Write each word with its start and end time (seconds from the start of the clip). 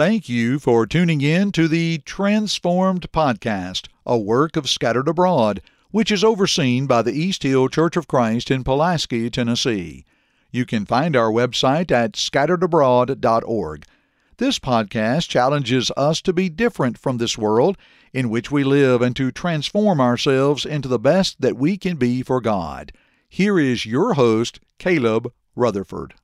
Thank 0.00 0.30
you 0.30 0.58
for 0.58 0.86
tuning 0.86 1.20
in 1.20 1.52
to 1.52 1.68
the 1.68 1.98
Transformed 1.98 3.12
Podcast, 3.12 3.88
a 4.06 4.16
work 4.16 4.56
of 4.56 4.66
Scattered 4.66 5.08
Abroad, 5.08 5.60
which 5.90 6.10
is 6.10 6.24
overseen 6.24 6.86
by 6.86 7.02
the 7.02 7.12
East 7.12 7.42
Hill 7.42 7.68
Church 7.68 7.98
of 7.98 8.08
Christ 8.08 8.50
in 8.50 8.64
Pulaski, 8.64 9.28
Tennessee. 9.28 10.06
You 10.50 10.64
can 10.64 10.86
find 10.86 11.14
our 11.14 11.30
website 11.30 11.90
at 11.90 12.12
scatteredabroad.org. 12.12 13.84
This 14.38 14.58
podcast 14.58 15.28
challenges 15.28 15.92
us 15.98 16.22
to 16.22 16.32
be 16.32 16.48
different 16.48 16.96
from 16.96 17.18
this 17.18 17.36
world 17.36 17.76
in 18.14 18.30
which 18.30 18.50
we 18.50 18.64
live 18.64 19.02
and 19.02 19.14
to 19.16 19.30
transform 19.30 20.00
ourselves 20.00 20.64
into 20.64 20.88
the 20.88 20.98
best 20.98 21.42
that 21.42 21.58
we 21.58 21.76
can 21.76 21.98
be 21.98 22.22
for 22.22 22.40
God. 22.40 22.90
Here 23.28 23.60
is 23.60 23.84
your 23.84 24.14
host, 24.14 24.60
Caleb 24.78 25.30
Rutherford. 25.54 26.14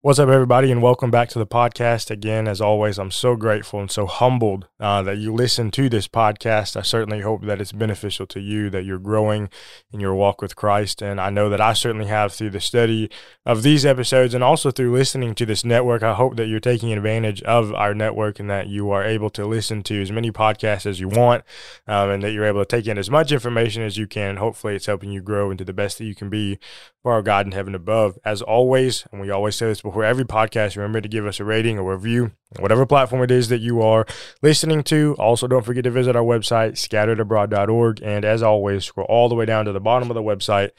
What's 0.00 0.20
up, 0.20 0.28
everybody, 0.28 0.70
and 0.70 0.80
welcome 0.80 1.10
back 1.10 1.28
to 1.30 1.40
the 1.40 1.46
podcast. 1.46 2.08
Again, 2.08 2.46
as 2.46 2.60
always, 2.60 3.00
I'm 3.00 3.10
so 3.10 3.34
grateful 3.34 3.80
and 3.80 3.90
so 3.90 4.06
humbled 4.06 4.68
uh, 4.78 5.02
that 5.02 5.18
you 5.18 5.34
listen 5.34 5.72
to 5.72 5.88
this 5.88 6.06
podcast. 6.06 6.76
I 6.76 6.82
certainly 6.82 7.22
hope 7.22 7.44
that 7.46 7.60
it's 7.60 7.72
beneficial 7.72 8.24
to 8.28 8.38
you, 8.38 8.70
that 8.70 8.84
you're 8.84 9.00
growing 9.00 9.48
in 9.90 9.98
your 9.98 10.14
walk 10.14 10.40
with 10.40 10.54
Christ. 10.54 11.02
And 11.02 11.20
I 11.20 11.30
know 11.30 11.50
that 11.50 11.60
I 11.60 11.72
certainly 11.72 12.06
have 12.06 12.32
through 12.32 12.50
the 12.50 12.60
study 12.60 13.10
of 13.44 13.64
these 13.64 13.84
episodes 13.84 14.34
and 14.34 14.44
also 14.44 14.70
through 14.70 14.92
listening 14.92 15.34
to 15.34 15.44
this 15.44 15.64
network. 15.64 16.04
I 16.04 16.14
hope 16.14 16.36
that 16.36 16.46
you're 16.46 16.60
taking 16.60 16.92
advantage 16.92 17.42
of 17.42 17.74
our 17.74 17.92
network 17.92 18.38
and 18.38 18.48
that 18.48 18.68
you 18.68 18.92
are 18.92 19.02
able 19.02 19.30
to 19.30 19.46
listen 19.46 19.82
to 19.82 20.00
as 20.00 20.12
many 20.12 20.30
podcasts 20.30 20.86
as 20.86 21.00
you 21.00 21.08
want 21.08 21.42
um, 21.88 22.08
and 22.08 22.22
that 22.22 22.30
you're 22.30 22.44
able 22.44 22.64
to 22.64 22.76
take 22.76 22.86
in 22.86 22.98
as 22.98 23.10
much 23.10 23.32
information 23.32 23.82
as 23.82 23.96
you 23.96 24.06
can. 24.06 24.36
Hopefully, 24.36 24.76
it's 24.76 24.86
helping 24.86 25.10
you 25.10 25.22
grow 25.22 25.50
into 25.50 25.64
the 25.64 25.72
best 25.72 25.98
that 25.98 26.04
you 26.04 26.14
can 26.14 26.30
be 26.30 26.60
for 27.02 27.14
our 27.14 27.22
God 27.22 27.46
in 27.46 27.52
heaven 27.52 27.74
above. 27.74 28.16
As 28.24 28.42
always, 28.42 29.04
and 29.10 29.20
we 29.20 29.30
always 29.30 29.56
say 29.56 29.66
this 29.66 29.82
before 29.88 30.04
every 30.04 30.24
podcast, 30.24 30.76
remember 30.76 31.00
to 31.00 31.08
give 31.08 31.26
us 31.26 31.40
a 31.40 31.44
rating 31.44 31.78
or 31.78 31.94
review, 31.94 32.32
whatever 32.58 32.86
platform 32.86 33.22
it 33.22 33.30
is 33.30 33.48
that 33.48 33.60
you 33.60 33.82
are 33.82 34.06
listening 34.42 34.82
to. 34.84 35.16
Also, 35.18 35.46
don't 35.46 35.64
forget 35.64 35.84
to 35.84 35.90
visit 35.90 36.16
our 36.16 36.22
website, 36.22 36.72
scatteredabroad.org. 36.72 38.00
And 38.02 38.24
as 38.24 38.42
always, 38.42 38.84
scroll 38.84 39.06
all 39.08 39.28
the 39.28 39.34
way 39.34 39.44
down 39.44 39.64
to 39.64 39.72
the 39.72 39.80
bottom 39.80 40.10
of 40.10 40.14
the 40.14 40.22
website 40.22 40.70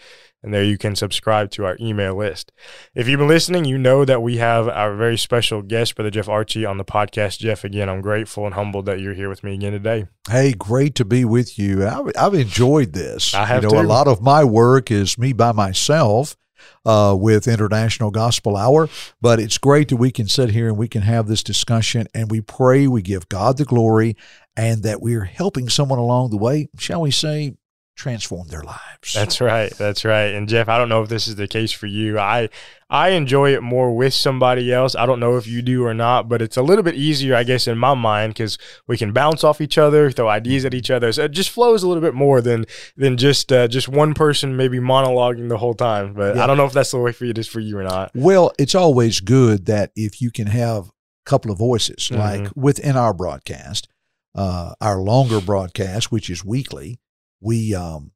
and 0.42 0.54
there 0.54 0.64
you 0.64 0.78
can 0.78 0.96
subscribe 0.96 1.52
to 1.52 1.66
our 1.66 1.78
email 1.80 2.16
list. 2.16 2.52
If 2.96 3.08
you've 3.08 3.20
been 3.20 3.28
listening, 3.28 3.66
you 3.66 3.78
know 3.78 4.06
that 4.06 4.22
we 4.22 4.38
have 4.38 4.68
our 4.68 4.96
very 4.96 5.18
special 5.18 5.62
guest, 5.62 5.96
Brother 5.96 6.12
Jeff 6.12 6.28
Archey, 6.28 6.70
on 6.70 6.78
the 6.78 6.86
podcast. 6.86 7.40
Jeff, 7.40 7.64
again, 7.64 7.90
I'm 7.90 8.02
grateful 8.02 8.46
and 8.46 8.56
humbled 8.56 8.86
that 8.86 9.00
you're 9.00 9.14
here 9.14 9.30
with 9.30 9.44
me 9.44 9.56
again 9.56 9.74
today. 9.74 10.08
Hey, 10.30 10.54
great 10.54 10.96
to 10.96 11.06
be 11.06 11.26
with 11.26 11.60
you. 11.60 11.86
I've, 11.86 12.12
I've 12.18 12.34
enjoyed 12.34 12.94
this. 12.94 13.34
I 13.34 13.46
have 13.46 13.64
you 13.64 13.70
know, 13.70 13.82
too. 13.82 13.86
a 13.86 13.88
lot 13.88 14.08
of 14.08 14.22
my 14.22 14.44
work 14.44 14.92
is 14.92 15.18
me 15.18 15.34
by 15.34 15.52
myself. 15.52 16.38
Uh, 16.86 17.16
with 17.18 17.48
International 17.48 18.12
Gospel 18.12 18.56
Hour. 18.56 18.90
But 19.22 19.40
it's 19.40 19.58
great 19.58 19.90
that 19.90 19.98
we 19.98 20.12
can 20.12 20.28
sit 20.28 20.52
here 20.52 20.68
and 20.68 20.78
we 20.78 20.88
can 20.88 21.02
have 21.02 21.28
this 21.28 21.44
discussion 21.44 22.08
and 22.14 22.32
we 22.32 22.42
pray, 22.42 22.88
we 22.88 23.02
give 23.02 23.30
God 23.30 23.58
the 23.58 23.66
glory, 23.66 24.16
and 24.56 24.84
that 24.84 25.02
we're 25.02 25.26
helping 25.26 25.70
someone 25.70 26.00
along 26.00 26.32
the 26.32 26.38
way, 26.38 26.70
shall 26.78 27.02
we 27.02 27.12
say, 27.12 27.56
transform 28.00 28.48
their 28.48 28.64
lives. 28.64 29.14
That's 29.14 29.42
right. 29.42 29.72
That's 29.78 30.06
right. 30.06 30.34
And 30.34 30.48
Jeff, 30.48 30.70
I 30.70 30.78
don't 30.78 30.88
know 30.88 31.04
if 31.04 31.10
this 31.10 31.28
is 31.28 31.36
the 31.36 31.48
case 31.50 31.72
for 31.74 31.86
you. 31.86 32.18
I 32.18 32.48
I 32.90 33.10
enjoy 33.10 33.54
it 33.54 33.62
more 33.62 33.94
with 33.96 34.14
somebody 34.14 34.72
else. 34.74 34.96
I 34.96 35.06
don't 35.06 35.20
know 35.20 35.36
if 35.36 35.46
you 35.46 35.62
do 35.62 35.84
or 35.86 35.94
not, 35.94 36.30
but 36.30 36.42
it's 36.42 36.56
a 36.58 36.62
little 36.64 36.82
bit 36.84 36.96
easier, 36.96 37.36
I 37.36 37.44
guess, 37.44 37.68
in 37.68 37.78
my 37.78 37.94
mind 37.94 38.34
because 38.34 38.58
we 38.88 38.98
can 38.98 39.12
bounce 39.12 39.44
off 39.44 39.60
each 39.62 39.78
other, 39.78 40.10
throw 40.10 40.30
ideas 40.30 40.64
at 40.64 40.74
each 40.74 40.90
other. 40.90 41.12
So 41.12 41.26
it 41.26 41.32
just 41.32 41.50
flows 41.50 41.84
a 41.84 41.88
little 41.90 42.02
bit 42.02 42.14
more 42.16 42.40
than 42.42 42.66
than 42.96 43.18
just 43.18 43.52
uh, 43.52 43.68
just 43.68 43.90
one 43.90 44.14
person 44.14 44.56
maybe 44.56 44.80
monologuing 44.80 45.50
the 45.50 45.58
whole 45.58 45.74
time. 45.76 46.14
But 46.14 46.38
Yeah. 46.38 46.44
I 46.46 46.48
don't 46.48 46.58
know 46.58 46.66
if 46.66 46.74
that's 46.74 46.92
the 46.92 47.00
way 47.00 47.12
for 47.12 47.26
you, 47.26 47.32
it 47.32 47.38
is 47.38 47.48
for 47.50 47.60
you 47.60 47.78
or 47.78 47.84
not. 47.84 48.12
Well, 48.16 48.54
it's 48.58 48.76
always 48.76 49.20
good 49.20 49.66
that 49.66 49.92
if 49.98 50.22
you 50.22 50.32
can 50.32 50.48
have 50.48 50.86
a 50.88 50.92
couple 51.26 51.52
of 51.52 51.58
voices, 51.58 52.10
Mhm. 52.10 52.18
like 52.18 52.52
within 52.56 52.96
our 52.96 53.14
broadcast, 53.14 53.88
uh, 54.36 54.74
our 54.80 54.98
longer 55.02 55.42
broadcast, 55.42 56.12
which 56.14 56.30
is 56.30 56.46
weekly, 56.46 56.98
we 57.42 57.76
um, 57.76 58.12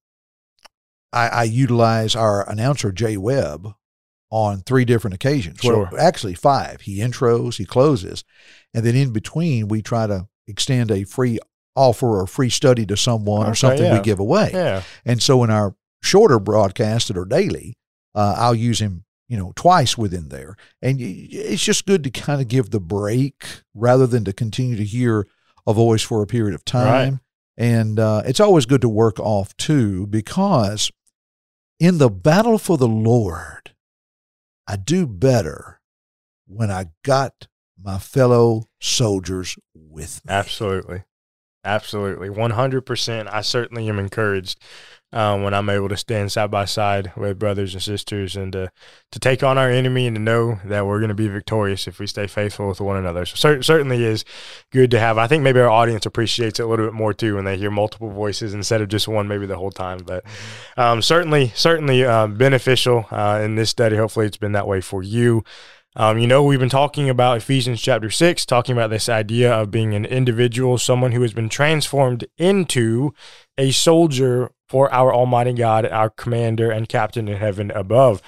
I, 1.11 1.27
I 1.27 1.43
utilize 1.43 2.15
our 2.15 2.49
announcer 2.49 2.91
Jay 2.91 3.17
Webb 3.17 3.73
on 4.29 4.61
three 4.61 4.83
different 4.83 5.13
occasions. 5.13 5.59
Well, 5.63 5.89
actually 5.97 6.33
five. 6.33 6.81
He 6.81 6.97
intros, 6.97 7.57
he 7.57 7.65
closes, 7.65 8.23
and 8.73 8.85
then 8.85 8.95
in 8.95 9.11
between 9.11 9.67
we 9.67 9.81
try 9.81 10.07
to 10.07 10.27
extend 10.47 10.91
a 10.91 11.03
free 11.03 11.39
offer 11.75 12.19
or 12.19 12.27
free 12.27 12.49
study 12.49 12.85
to 12.85 12.97
someone 12.97 13.47
or 13.47 13.55
something 13.55 13.85
yeah. 13.85 13.97
we 13.97 14.03
give 14.03 14.19
away. 14.19 14.51
Yeah. 14.53 14.83
And 15.05 15.21
so 15.21 15.43
in 15.43 15.49
our 15.49 15.75
shorter 16.01 16.39
broadcasts 16.39 17.07
that 17.07 17.17
are 17.17 17.25
daily, 17.25 17.77
uh, 18.15 18.35
I'll 18.37 18.55
use 18.55 18.79
him, 18.79 19.05
you 19.27 19.37
know, 19.37 19.53
twice 19.55 19.97
within 19.97 20.29
there. 20.29 20.55
And 20.81 20.97
it's 20.99 21.63
just 21.63 21.85
good 21.85 22.03
to 22.03 22.11
kind 22.11 22.41
of 22.41 22.47
give 22.47 22.69
the 22.69 22.79
break 22.79 23.45
rather 23.73 24.05
than 24.05 24.23
to 24.25 24.33
continue 24.33 24.75
to 24.75 24.83
hear 24.83 25.27
a 25.65 25.73
voice 25.73 26.03
for 26.03 26.21
a 26.21 26.27
period 26.27 26.53
of 26.53 26.65
time. 26.65 27.21
And 27.55 27.99
uh, 27.99 28.23
it's 28.25 28.39
always 28.39 28.65
good 28.65 28.81
to 28.81 28.89
work 28.89 29.19
off 29.19 29.55
too, 29.57 30.07
because 30.07 30.91
in 31.79 31.97
the 31.97 32.09
battle 32.09 32.57
for 32.57 32.77
the 32.77 32.87
Lord, 32.87 33.73
I 34.67 34.75
do 34.75 35.05
better 35.05 35.81
when 36.47 36.71
I 36.71 36.87
got 37.03 37.47
my 37.81 37.99
fellow 37.99 38.63
soldiers 38.79 39.57
with 39.73 40.25
me. 40.25 40.33
Absolutely. 40.33 41.03
Absolutely. 41.63 42.29
100%. 42.29 43.29
I 43.31 43.41
certainly 43.41 43.87
am 43.87 43.99
encouraged 43.99 44.59
um, 45.13 45.43
when 45.43 45.53
I'm 45.53 45.69
able 45.69 45.89
to 45.89 45.97
stand 45.97 46.31
side 46.31 46.49
by 46.49 46.65
side 46.65 47.13
with 47.15 47.37
brothers 47.37 47.73
and 47.73 47.83
sisters 47.83 48.35
and 48.35 48.51
to, 48.53 48.71
to 49.11 49.19
take 49.19 49.43
on 49.43 49.59
our 49.59 49.69
enemy 49.69 50.07
and 50.07 50.15
to 50.15 50.21
know 50.21 50.59
that 50.65 50.87
we're 50.87 50.99
going 50.99 51.09
to 51.09 51.15
be 51.15 51.27
victorious 51.27 51.87
if 51.87 51.99
we 51.99 52.07
stay 52.07 52.25
faithful 52.25 52.67
with 52.67 52.81
one 52.81 52.97
another. 52.97 53.25
So 53.25 53.35
cer- 53.35 53.61
certainly 53.61 54.03
is 54.03 54.25
good 54.71 54.89
to 54.91 54.99
have. 54.99 55.19
I 55.19 55.27
think 55.27 55.43
maybe 55.43 55.59
our 55.59 55.69
audience 55.69 56.07
appreciates 56.07 56.59
it 56.59 56.63
a 56.63 56.67
little 56.67 56.87
bit 56.87 56.95
more 56.95 57.13
too 57.13 57.35
when 57.35 57.45
they 57.45 57.57
hear 57.57 57.71
multiple 57.71 58.09
voices 58.09 58.55
instead 58.55 58.81
of 58.81 58.87
just 58.89 59.07
one 59.07 59.27
maybe 59.27 59.45
the 59.45 59.57
whole 59.57 59.71
time. 59.71 59.99
But 59.99 60.25
um, 60.75 61.01
certainly, 61.01 61.53
certainly 61.55 62.03
um, 62.03 62.35
beneficial 62.35 63.05
uh, 63.11 63.39
in 63.43 63.55
this 63.55 63.69
study. 63.69 63.95
Hopefully 63.95 64.25
it's 64.25 64.37
been 64.37 64.53
that 64.53 64.67
way 64.67 64.81
for 64.81 65.03
you. 65.03 65.43
Um, 65.95 66.17
you 66.17 66.25
know, 66.25 66.41
we've 66.43 66.59
been 66.59 66.69
talking 66.69 67.07
about 67.07 67.37
Ephesians 67.37 67.79
chapter 67.79 68.09
6, 68.09 68.47
talking 68.47 68.73
about 68.73 68.89
this 68.89 69.07
idea 69.07 69.53
of 69.53 69.69
being 69.69 69.93
an 69.93 70.05
individual, 70.05 70.79
someone 70.79 71.11
who 71.11 71.21
has 71.21 71.33
been 71.33 71.49
transformed 71.49 72.25
into 72.37 73.13
a 73.59 73.71
soldier 73.71 74.51
for 74.67 74.91
our 74.91 75.13
Almighty 75.13 75.53
God, 75.53 75.85
our 75.85 76.09
commander 76.09 76.71
and 76.71 76.89
captain 76.89 77.27
in 77.27 77.37
heaven 77.37 77.69
above. 77.71 78.23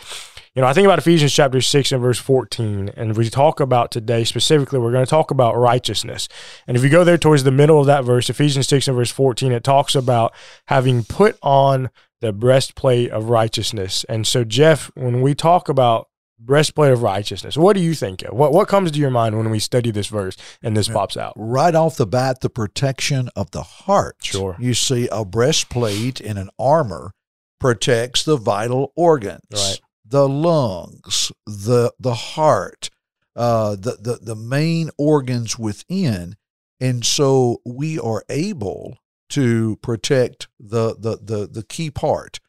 You 0.54 0.62
know, 0.62 0.68
I 0.68 0.74
think 0.74 0.86
about 0.86 1.00
Ephesians 1.00 1.34
chapter 1.34 1.60
6 1.60 1.92
and 1.92 2.02
verse 2.02 2.20
14, 2.20 2.92
and 2.96 3.18
we 3.18 3.32
talk 3.32 3.60
about 3.60 3.90
today 3.92 4.24
specifically, 4.24 4.78
we're 4.78 4.92
going 4.92 5.06
to 5.06 5.10
talk 5.10 5.32
about 5.32 5.58
righteousness. 5.58 6.30
And 6.68 6.78
if 6.78 6.84
you 6.84 6.90
go 6.90 7.04
there 7.04 7.18
towards 7.18 7.44
the 7.44 7.52
middle 7.52 7.80
of 7.80 7.88
that 7.88 8.06
verse, 8.06 8.30
Ephesians 8.30 8.68
6 8.68 8.88
and 8.88 8.96
verse 8.96 9.12
14, 9.12 9.52
it 9.52 9.64
talks 9.64 9.96
about 9.96 10.34
having 10.68 11.04
put 11.04 11.38
on 11.42 11.90
the 12.22 12.32
breastplate 12.32 13.10
of 13.10 13.30
righteousness. 13.30 14.06
And 14.08 14.28
so, 14.28 14.44
Jeff, 14.44 14.92
when 14.96 15.22
we 15.22 15.34
talk 15.34 15.68
about 15.68 16.10
breastplate 16.40 16.92
of 16.92 17.02
righteousness. 17.02 17.58
What 17.58 17.76
do 17.76 17.82
you 17.82 17.94
think 17.94 18.22
of? 18.24 18.34
What 18.36 18.52
what 18.52 18.68
comes 18.68 18.92
to 18.92 19.00
your 19.00 19.10
mind 19.12 19.38
when 19.38 19.50
we 19.50 19.60
study 19.60 19.92
this 19.92 20.08
verse 20.08 20.36
and 20.62 20.76
this 20.76 20.88
pops 20.88 21.16
out? 21.18 21.34
right 21.36 21.74
off 21.76 21.96
the 21.98 22.06
bat, 22.08 22.42
the 22.42 22.50
protection 22.50 23.30
of 23.36 23.52
the 23.52 23.64
heart. 23.64 24.18
Sure. 24.22 24.56
You 24.60 24.74
see, 24.74 25.08
a 25.12 25.24
breastplate 25.26 26.20
and 26.20 26.38
an 26.38 26.50
armor 26.60 27.12
protects 27.60 28.24
the 28.24 28.38
vital 28.38 28.92
organs, 28.96 29.42
Right. 29.52 29.80
the 30.06 30.28
lungs, 30.28 31.32
the 31.46 31.94
the 32.00 32.14
heart, 32.14 32.90
uh, 33.36 33.76
the, 33.76 33.98
the 34.00 34.20
the 34.22 34.36
main 34.36 34.90
organs 34.98 35.58
within, 35.58 36.36
and 36.80 37.06
so 37.06 37.62
we 37.66 37.98
are 37.98 38.24
able 38.30 38.98
to 39.30 39.78
protect 39.78 40.48
the 40.60 40.96
the 41.00 41.18
the, 41.22 41.48
the 41.48 41.64
key 41.64 41.90
part, 41.90 42.40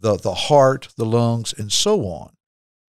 the 0.00 0.16
the 0.16 0.34
heart, 0.34 0.88
the 0.96 1.06
lungs, 1.06 1.54
and 1.56 1.72
so 1.72 2.00
on. 2.06 2.30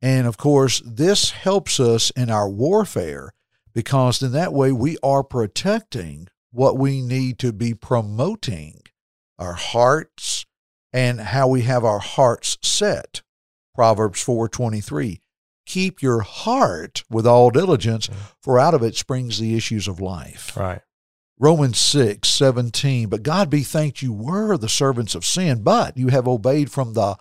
And 0.02 0.28
of 0.28 0.38
course, 0.38 0.81
this 0.85 1.31
helps 1.31 1.80
us 1.80 2.12
in 2.12 2.30
our 2.30 2.50
warfare 2.50 3.34
because 3.74 4.22
in 4.22 4.31
that 4.34 4.53
way 4.53 4.72
we 4.72 4.97
are 5.03 5.24
protecting 5.24 6.27
what 6.51 6.77
we 6.77 7.01
need 7.01 7.39
to 7.39 7.51
be 7.51 7.74
promoting 7.74 8.81
our 9.38 9.54
hearts 9.54 10.45
and 10.94 11.19
how 11.19 11.48
we 11.48 11.62
have 11.62 11.83
our 11.83 12.00
hearts 12.00 12.57
set. 12.62 13.22
Proverbs 13.75 14.24
4:23 14.24 15.19
Keep 15.66 16.01
your 16.01 16.22
heart 16.22 17.04
with 17.10 17.27
all 17.27 17.50
diligence 17.50 18.07
mm. 18.07 18.16
for 18.42 18.57
out 18.57 18.74
of 18.74 18.81
it 18.81 18.95
springs 18.95 19.38
the 19.38 19.56
issues 19.56 19.88
of 19.88 20.00
life. 20.00 20.56
Right. 20.56 20.81
Romans 21.39 21.77
6, 21.77 22.27
17. 22.27 23.10
But 23.10 23.22
God 23.22 23.50
be 23.50 23.62
thanked 23.62 24.01
you 24.01 24.12
were 24.12 24.57
the 24.57 24.69
servants 24.69 25.13
of 25.13 25.25
sin, 25.25 25.62
but 25.62 25.98
you 25.98 26.07
have 26.07 26.27
obeyed 26.27 26.72
from 26.72 26.94
the 26.94 27.18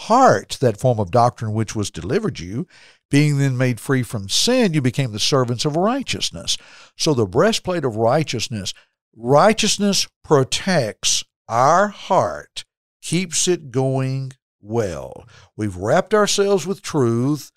heart 0.00 0.56
that 0.60 0.80
form 0.80 0.98
of 0.98 1.10
doctrine 1.10 1.52
which 1.52 1.76
was 1.76 1.90
delivered 1.90 2.40
you. 2.40 2.66
Being 3.10 3.38
then 3.38 3.56
made 3.56 3.80
free 3.80 4.02
from 4.02 4.28
sin, 4.28 4.72
you 4.72 4.80
became 4.80 5.12
the 5.12 5.18
servants 5.18 5.64
of 5.64 5.76
righteousness. 5.76 6.56
So 6.96 7.12
the 7.12 7.26
breastplate 7.26 7.84
of 7.84 7.96
righteousness, 7.96 8.72
righteousness 9.16 10.06
protects 10.22 11.24
our 11.48 11.88
heart, 11.88 12.64
keeps 13.02 13.48
it 13.48 13.70
going 13.70 14.32
well. 14.60 15.26
We've 15.56 15.76
wrapped 15.76 16.14
ourselves 16.14 16.66
with 16.66 16.82
truth. 16.82 17.50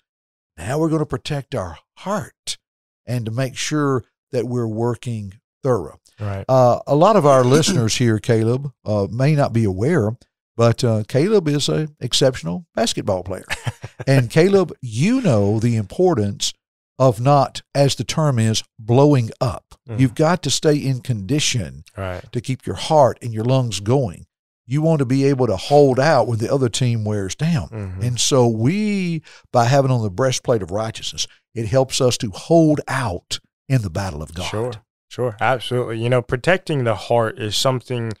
Now 0.56 0.78
we're 0.78 0.88
going 0.88 1.00
to 1.00 1.06
protect 1.06 1.54
our 1.54 1.78
heart 1.98 2.58
and 3.06 3.24
to 3.26 3.30
make 3.30 3.56
sure 3.56 4.04
that 4.32 4.46
we're 4.46 4.66
working 4.66 5.34
thorough. 5.62 6.00
Right. 6.20 6.44
Uh, 6.48 6.80
a 6.86 6.94
lot 6.94 7.16
of 7.16 7.26
our 7.26 7.44
listeners 7.44 7.96
here, 7.96 8.18
Caleb, 8.18 8.72
uh, 8.84 9.06
may 9.10 9.34
not 9.34 9.52
be 9.52 9.64
aware, 9.64 10.16
but 10.56 10.82
uh, 10.84 11.02
Caleb 11.08 11.48
is 11.48 11.68
an 11.68 11.96
exceptional 12.00 12.66
basketball 12.74 13.22
player, 13.22 13.44
and 14.06 14.30
Caleb, 14.30 14.72
you 14.80 15.20
know 15.20 15.58
the 15.58 15.76
importance 15.76 16.52
of 16.98 17.20
not, 17.20 17.62
as 17.74 17.96
the 17.96 18.04
term 18.04 18.38
is, 18.38 18.62
blowing 18.78 19.30
up. 19.40 19.74
Mhm. 19.88 19.98
You've 19.98 20.14
got 20.14 20.42
to 20.44 20.50
stay 20.50 20.76
in 20.76 21.00
condition 21.00 21.82
Right. 21.96 22.24
to 22.32 22.40
keep 22.40 22.66
your 22.66 22.76
heart 22.76 23.18
and 23.20 23.34
your 23.34 23.44
lungs 23.44 23.80
going. 23.80 24.26
You 24.66 24.80
want 24.80 25.00
to 25.00 25.04
be 25.04 25.24
able 25.24 25.46
to 25.48 25.56
hold 25.56 25.98
out 26.00 26.26
when 26.28 26.38
the 26.38 26.52
other 26.52 26.68
team 26.68 27.04
wears 27.04 27.34
down. 27.34 27.68
Mhm. 27.68 28.02
And 28.02 28.20
so 28.20 28.46
we, 28.46 29.22
by 29.52 29.64
having 29.64 29.90
on 29.90 30.02
the 30.02 30.08
breastplate 30.10 30.62
of 30.62 30.70
righteousness, 30.70 31.26
it 31.54 31.66
helps 31.66 32.00
us 32.00 32.16
to 32.18 32.30
hold 32.30 32.80
out 32.88 33.40
in 33.68 33.82
the 33.82 33.90
battle 33.90 34.22
of 34.22 34.32
God. 34.32 34.46
Sure. 34.48 34.72
Sure. 35.08 35.36
Absolutely. 35.40 35.98
You 36.00 36.08
know, 36.08 36.22
protecting 36.22 36.84
the 36.84 36.94
heart 36.94 37.38
is 37.38 37.56
something 37.56 38.12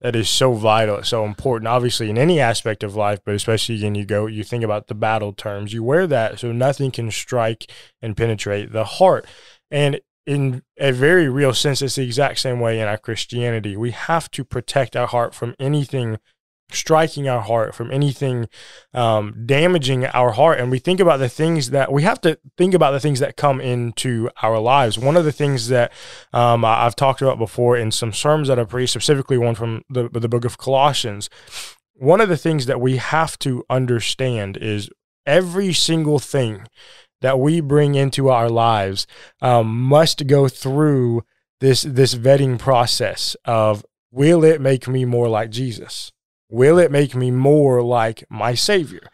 that 0.00 0.14
is 0.14 0.28
so 0.28 0.52
vital, 0.52 1.02
so 1.02 1.24
important, 1.24 1.68
obviously 1.68 2.08
in 2.08 2.18
any 2.18 2.40
aspect 2.40 2.84
of 2.84 2.94
life, 2.94 3.20
but 3.24 3.34
especially 3.34 3.82
when 3.82 3.94
you 3.94 4.04
go, 4.04 4.26
you 4.26 4.44
think 4.44 4.62
about 4.62 4.86
the 4.86 4.94
battle 4.94 5.32
terms, 5.32 5.72
you 5.72 5.82
wear 5.82 6.06
that 6.06 6.38
so 6.38 6.52
nothing 6.52 6.90
can 6.90 7.10
strike 7.10 7.70
and 8.00 8.16
penetrate 8.16 8.72
the 8.72 8.84
heart. 8.84 9.26
And 9.70 10.00
in 10.26 10.62
a 10.78 10.92
very 10.92 11.28
real 11.28 11.54
sense, 11.54 11.82
it's 11.82 11.96
the 11.96 12.04
exact 12.04 12.38
same 12.38 12.60
way 12.60 12.78
in 12.78 12.86
our 12.86 12.98
Christianity. 12.98 13.76
We 13.76 13.90
have 13.92 14.30
to 14.32 14.44
protect 14.44 14.94
our 14.94 15.06
heart 15.06 15.34
from 15.34 15.54
anything 15.58 16.18
striking 16.70 17.28
our 17.28 17.40
heart, 17.40 17.74
from 17.74 17.90
anything 17.90 18.48
um, 18.92 19.44
damaging 19.46 20.06
our 20.06 20.32
heart. 20.32 20.60
And 20.60 20.70
we 20.70 20.78
think 20.78 21.00
about 21.00 21.18
the 21.18 21.28
things 21.28 21.70
that 21.70 21.92
we 21.92 22.02
have 22.02 22.20
to 22.22 22.38
think 22.56 22.74
about 22.74 22.92
the 22.92 23.00
things 23.00 23.20
that 23.20 23.36
come 23.36 23.60
into 23.60 24.30
our 24.42 24.58
lives. 24.58 24.98
One 24.98 25.16
of 25.16 25.24
the 25.24 25.32
things 25.32 25.68
that 25.68 25.92
um, 26.32 26.64
I've 26.64 26.96
talked 26.96 27.22
about 27.22 27.38
before 27.38 27.76
in 27.76 27.90
some 27.90 28.12
sermons 28.12 28.48
that 28.48 28.58
I 28.58 28.64
preached, 28.64 28.92
specifically 28.92 29.38
one 29.38 29.54
from 29.54 29.82
the, 29.88 30.08
the 30.08 30.28
book 30.28 30.44
of 30.44 30.58
Colossians, 30.58 31.30
one 31.94 32.20
of 32.20 32.28
the 32.28 32.36
things 32.36 32.66
that 32.66 32.80
we 32.80 32.96
have 32.96 33.38
to 33.40 33.64
understand 33.68 34.56
is 34.56 34.90
every 35.26 35.72
single 35.72 36.18
thing 36.18 36.66
that 37.20 37.40
we 37.40 37.60
bring 37.60 37.94
into 37.94 38.28
our 38.28 38.48
lives 38.48 39.06
um, 39.42 39.82
must 39.82 40.26
go 40.26 40.48
through 40.48 41.24
this 41.60 41.82
this 41.82 42.14
vetting 42.14 42.58
process 42.58 43.36
of 43.44 43.84
will 44.12 44.44
it 44.44 44.60
make 44.60 44.86
me 44.86 45.04
more 45.04 45.28
like 45.28 45.50
Jesus? 45.50 46.12
Will 46.50 46.78
it 46.78 46.90
make 46.90 47.14
me 47.14 47.30
more 47.30 47.82
like 47.82 48.24
my 48.30 48.54
Savior? 48.54 49.08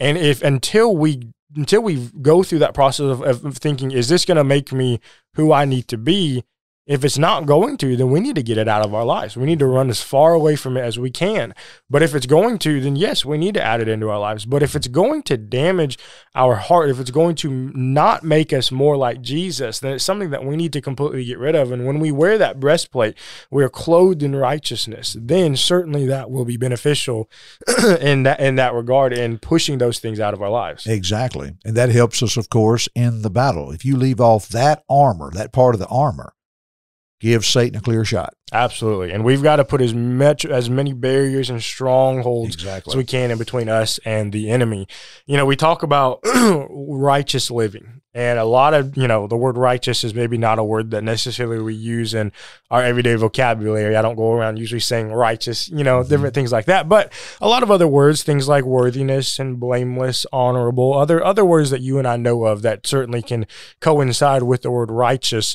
And 0.00 0.16
if 0.16 0.42
until 0.42 0.96
we 0.96 1.32
until 1.56 1.82
we 1.82 2.10
go 2.20 2.42
through 2.42 2.60
that 2.60 2.74
process 2.74 3.06
of, 3.06 3.22
of 3.22 3.56
thinking, 3.56 3.90
is 3.90 4.08
this 4.08 4.24
going 4.24 4.36
to 4.36 4.44
make 4.44 4.72
me 4.72 5.00
who 5.34 5.52
I 5.52 5.64
need 5.64 5.88
to 5.88 5.98
be? 5.98 6.44
If 6.88 7.04
it's 7.04 7.18
not 7.18 7.44
going 7.44 7.76
to, 7.76 7.96
then 7.96 8.10
we 8.10 8.18
need 8.18 8.34
to 8.36 8.42
get 8.42 8.56
it 8.56 8.66
out 8.66 8.82
of 8.82 8.94
our 8.94 9.04
lives. 9.04 9.36
We 9.36 9.44
need 9.44 9.58
to 9.58 9.66
run 9.66 9.90
as 9.90 10.00
far 10.00 10.32
away 10.32 10.56
from 10.56 10.78
it 10.78 10.80
as 10.80 10.98
we 10.98 11.10
can. 11.10 11.54
But 11.90 12.02
if 12.02 12.14
it's 12.14 12.24
going 12.24 12.58
to, 12.60 12.80
then 12.80 12.96
yes, 12.96 13.26
we 13.26 13.36
need 13.36 13.52
to 13.54 13.62
add 13.62 13.82
it 13.82 13.88
into 13.88 14.08
our 14.08 14.18
lives. 14.18 14.46
But 14.46 14.62
if 14.62 14.74
it's 14.74 14.88
going 14.88 15.22
to 15.24 15.36
damage 15.36 15.98
our 16.34 16.56
heart, 16.56 16.88
if 16.88 16.98
it's 16.98 17.10
going 17.10 17.34
to 17.36 17.50
not 17.74 18.24
make 18.24 18.54
us 18.54 18.72
more 18.72 18.96
like 18.96 19.20
Jesus, 19.20 19.80
then 19.80 19.92
it's 19.92 20.04
something 20.04 20.30
that 20.30 20.46
we 20.46 20.56
need 20.56 20.72
to 20.72 20.80
completely 20.80 21.26
get 21.26 21.38
rid 21.38 21.54
of. 21.54 21.72
And 21.72 21.86
when 21.86 22.00
we 22.00 22.10
wear 22.10 22.38
that 22.38 22.58
breastplate, 22.58 23.18
we're 23.50 23.68
clothed 23.68 24.22
in 24.22 24.34
righteousness. 24.34 25.14
Then 25.20 25.56
certainly 25.56 26.06
that 26.06 26.30
will 26.30 26.46
be 26.46 26.56
beneficial 26.56 27.30
in 28.00 28.22
that 28.22 28.40
in 28.40 28.56
that 28.56 28.72
regard 28.72 29.12
in 29.12 29.38
pushing 29.38 29.76
those 29.76 29.98
things 29.98 30.20
out 30.20 30.32
of 30.32 30.40
our 30.40 30.50
lives. 30.50 30.86
Exactly. 30.86 31.54
And 31.66 31.76
that 31.76 31.90
helps 31.90 32.22
us, 32.22 32.38
of 32.38 32.48
course, 32.48 32.88
in 32.94 33.20
the 33.20 33.30
battle. 33.30 33.72
If 33.72 33.84
you 33.84 33.96
leave 33.98 34.22
off 34.22 34.48
that 34.48 34.84
armor, 34.88 35.30
that 35.34 35.52
part 35.52 35.74
of 35.74 35.80
the 35.80 35.88
armor, 35.88 36.32
give 37.20 37.44
Satan 37.44 37.78
a 37.78 37.82
clear 37.82 38.04
shot. 38.04 38.34
Absolutely. 38.52 39.10
And 39.10 39.24
we've 39.24 39.42
got 39.42 39.56
to 39.56 39.64
put 39.64 39.80
as 39.80 39.92
much 39.92 40.46
as 40.46 40.70
many 40.70 40.92
barriers 40.92 41.50
and 41.50 41.62
strongholds 41.62 42.54
Exactly. 42.54 42.92
as 42.92 42.96
we 42.96 43.04
can 43.04 43.30
in 43.30 43.38
between 43.38 43.68
us 43.68 43.98
and 44.04 44.32
the 44.32 44.50
enemy. 44.50 44.86
You 45.26 45.36
know, 45.36 45.44
we 45.44 45.56
talk 45.56 45.82
about 45.82 46.20
righteous 46.70 47.50
living. 47.50 48.00
And 48.14 48.38
a 48.38 48.44
lot 48.44 48.74
of, 48.74 48.96
you 48.96 49.06
know, 49.06 49.26
the 49.26 49.36
word 49.36 49.56
righteous 49.56 50.02
is 50.02 50.14
maybe 50.14 50.38
not 50.38 50.58
a 50.58 50.64
word 50.64 50.90
that 50.90 51.04
necessarily 51.04 51.60
we 51.62 51.74
use 51.74 52.14
in 52.14 52.32
our 52.70 52.82
everyday 52.82 53.14
vocabulary. 53.14 53.94
I 53.94 54.02
don't 54.02 54.16
go 54.16 54.32
around 54.32 54.58
usually 54.58 54.80
saying 54.80 55.12
righteous, 55.12 55.68
you 55.68 55.84
know, 55.84 56.00
mm-hmm. 56.00 56.08
different 56.08 56.34
things 56.34 56.50
like 56.50 56.64
that. 56.64 56.88
But 56.88 57.12
a 57.40 57.48
lot 57.48 57.62
of 57.62 57.70
other 57.70 57.86
words, 57.86 58.22
things 58.22 58.48
like 58.48 58.64
worthiness 58.64 59.38
and 59.38 59.60
blameless, 59.60 60.26
honorable, 60.32 60.94
other 60.94 61.22
other 61.22 61.44
words 61.44 61.70
that 61.70 61.82
you 61.82 61.98
and 61.98 62.08
I 62.08 62.16
know 62.16 62.46
of 62.46 62.62
that 62.62 62.86
certainly 62.86 63.22
can 63.22 63.46
coincide 63.78 64.42
with 64.42 64.62
the 64.62 64.70
word 64.70 64.90
righteous 64.90 65.54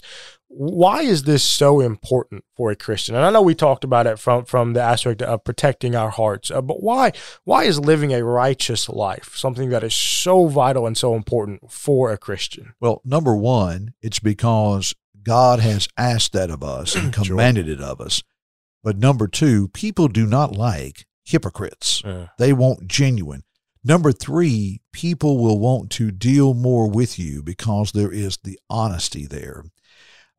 why 0.55 1.01
is 1.01 1.23
this 1.23 1.43
so 1.43 1.79
important 1.79 2.43
for 2.55 2.69
a 2.69 2.75
Christian? 2.75 3.15
And 3.15 3.25
I 3.25 3.31
know 3.31 3.41
we 3.41 3.55
talked 3.55 3.83
about 3.83 4.05
it 4.07 4.19
from 4.19 4.45
from 4.45 4.73
the 4.73 4.81
aspect 4.81 5.21
of 5.21 5.43
protecting 5.43 5.95
our 5.95 6.09
hearts, 6.11 6.51
uh, 6.51 6.61
but 6.61 6.83
why 6.83 7.11
why 7.43 7.63
is 7.63 7.79
living 7.79 8.13
a 8.13 8.23
righteous 8.23 8.87
life 8.87 9.35
something 9.35 9.69
that 9.69 9.83
is 9.83 9.95
so 9.95 10.47
vital 10.47 10.85
and 10.85 10.97
so 10.97 11.15
important 11.15 11.71
for 11.71 12.11
a 12.11 12.17
Christian? 12.17 12.73
Well, 12.79 13.01
number 13.03 13.35
one, 13.35 13.93
it's 14.01 14.19
because 14.19 14.93
God 15.23 15.59
has 15.59 15.87
asked 15.97 16.33
that 16.33 16.49
of 16.51 16.63
us 16.63 16.95
and 16.95 17.13
Sure. 17.15 17.23
commanded 17.25 17.67
it 17.67 17.81
of 17.81 17.99
us. 17.99 18.21
But 18.83 18.97
number 18.97 19.27
two, 19.27 19.69
people 19.69 20.07
do 20.07 20.25
not 20.27 20.51
like 20.57 21.05
hypocrites. 21.23 22.03
Uh, 22.03 22.27
They 22.37 22.53
want 22.53 22.87
genuine. 22.87 23.43
Number 23.83 24.11
three, 24.11 24.81
people 24.91 25.37
will 25.41 25.57
want 25.59 25.89
to 25.91 26.11
deal 26.11 26.53
more 26.53 26.89
with 26.89 27.17
you 27.17 27.41
because 27.41 27.91
there 27.93 28.11
is 28.11 28.37
the 28.43 28.59
honesty 28.69 29.25
there, 29.25 29.63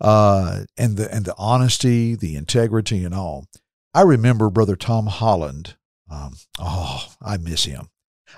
uh, 0.01 0.65
and 0.77 0.97
the 0.97 1.13
and 1.15 1.25
the 1.25 1.35
honesty, 1.39 2.15
the 2.15 2.37
integrity, 2.37 3.05
and 3.05 3.15
all. 3.15 3.47
I 3.93 4.03
remember 4.03 4.51
Brother 4.51 4.77
Tom 4.77 5.07
Holland. 5.07 5.77
Um, 6.11 6.35
oh, 6.59 7.13
I 7.23 7.37
miss 7.37 7.65
him. 7.65 7.89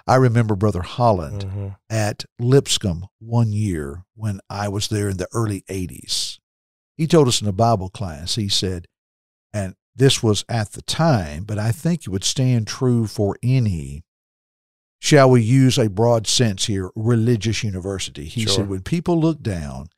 I 0.07 0.17
remember 0.17 0.55
Brother 0.55 0.83
Holland 0.83 1.47
mhm. 1.47 1.77
at 1.91 2.25
Lipscomb 2.39 3.07
one 3.19 3.53
year 3.53 4.05
when 4.15 4.41
I 4.49 4.69
was 4.69 4.89
there 4.89 5.09
in 5.09 5.17
the 5.17 5.29
early 5.33 5.63
80s. 5.63 6.39
He 6.97 7.07
told 7.07 7.29
us 7.29 7.41
in 7.41 7.49
a 7.49 7.53
Bible 7.53 7.91
class, 7.91 8.37
he 8.37 8.49
said, 8.49 8.87
and 9.53 9.75
this 9.95 10.23
was 10.23 10.45
at 10.49 10.73
the 10.73 10.83
time, 10.83 11.45
but 11.45 11.59
I 11.59 11.73
think 11.73 12.03
it 12.03 12.11
would 12.11 12.25
stand 12.25 12.67
true 12.67 13.07
for 13.07 13.37
any, 13.43 14.05
shall 15.01 15.31
we 15.31 15.43
use 15.43 15.79
a 15.79 15.89
broad 15.91 16.27
sense 16.27 16.67
here, 16.67 16.91
religious 16.95 17.65
university. 17.65 18.27
He 18.27 18.43
Sure. 18.43 18.53
said, 18.55 18.69
when 18.69 18.83
people 18.83 19.19
look 19.21 19.43
down 19.43 19.89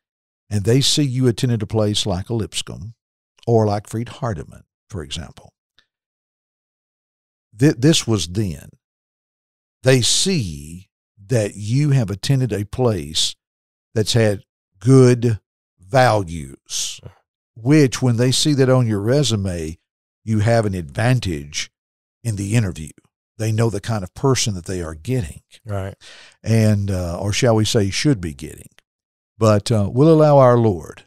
and 0.50 0.64
they 0.64 0.80
see 0.80 1.02
you 1.02 1.26
attended 1.26 1.62
a 1.62 1.66
place 1.66 2.06
like 2.06 2.28
a 2.30 2.34
Lipscomb 2.34 2.94
or 3.46 3.66
like 3.66 3.86
Freed-Hardeman, 3.88 4.62
for 4.88 5.02
example, 5.02 5.52
th- 7.58 7.76
this 7.78 8.06
was 8.06 8.28
then. 8.28 8.70
They 9.82 10.00
see 10.00 10.88
that 11.26 11.54
you 11.56 11.90
have 11.90 12.10
attended 12.10 12.52
a 12.52 12.64
place 12.64 13.36
that's 13.94 14.12
had 14.14 14.42
good 14.80 15.38
values, 15.78 17.00
which 17.56 18.02
when 18.02 18.16
they 18.16 18.30
see 18.32 18.54
that 18.54 18.68
on 18.70 18.86
your 18.86 19.00
resume, 19.00 19.78
you 20.24 20.40
have 20.40 20.66
an 20.66 20.74
advantage 20.74 21.70
in 22.22 22.36
the 22.36 22.54
interview. 22.54 22.90
They 23.38 23.52
know 23.52 23.70
the 23.70 23.80
kind 23.80 24.02
of 24.02 24.12
person 24.14 24.54
that 24.54 24.64
they 24.66 24.82
are 24.82 24.94
getting, 24.94 25.42
Right. 25.64 25.94
and 26.42 26.90
uh, 26.90 27.18
or 27.20 27.32
shall 27.32 27.54
we 27.54 27.64
say, 27.64 27.88
should 27.90 28.20
be 28.20 28.34
getting. 28.34 28.68
But 29.38 29.70
uh, 29.70 29.88
we'll 29.92 30.12
allow 30.12 30.38
our 30.38 30.58
Lord 30.58 31.04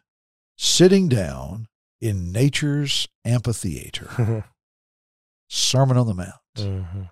sitting 0.57 1.09
down 1.09 1.67
in 1.99 2.31
nature's 2.31 3.07
amphitheater, 3.25 4.45
Sermon 5.49 5.97
on 5.97 6.07
the 6.07 6.13
Mount. 6.13 6.35
Mhm. 6.55 7.11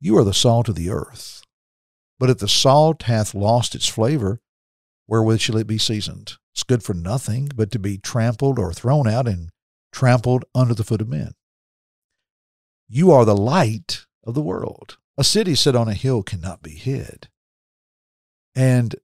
You 0.00 0.16
are 0.18 0.24
the 0.24 0.34
salt 0.34 0.68
of 0.68 0.74
the 0.74 0.90
earth. 0.90 1.42
But 2.18 2.30
if 2.30 2.38
the 2.38 2.48
salt 2.48 3.02
hath 3.02 3.34
lost 3.34 3.74
its 3.74 3.86
flavor, 3.88 4.40
wherewith 5.06 5.40
shall 5.40 5.56
it 5.58 5.66
be 5.66 5.78
seasoned? 5.78 6.34
It's 6.54 6.62
good 6.62 6.82
for 6.82 6.94
nothing 6.94 7.50
but 7.54 7.70
to 7.72 7.78
be 7.78 7.98
trampled 7.98 8.58
or 8.58 8.72
thrown 8.72 9.06
out 9.08 9.26
and 9.28 9.50
trampled 9.92 10.44
under 10.54 10.74
the 10.74 10.84
foot 10.84 11.00
of 11.00 11.08
men. 11.08 11.32
You 12.88 13.10
are 13.10 13.24
the 13.24 13.36
light 13.36 14.06
of 14.24 14.34
the 14.34 14.42
world. 14.42 14.98
A 15.18 15.24
city 15.24 15.54
set 15.54 15.74
on 15.76 15.88
a 15.88 15.94
hill 15.94 16.22
cannot 16.22 16.62
be 16.62 16.72
hid. 16.74 17.28
And 18.54 18.94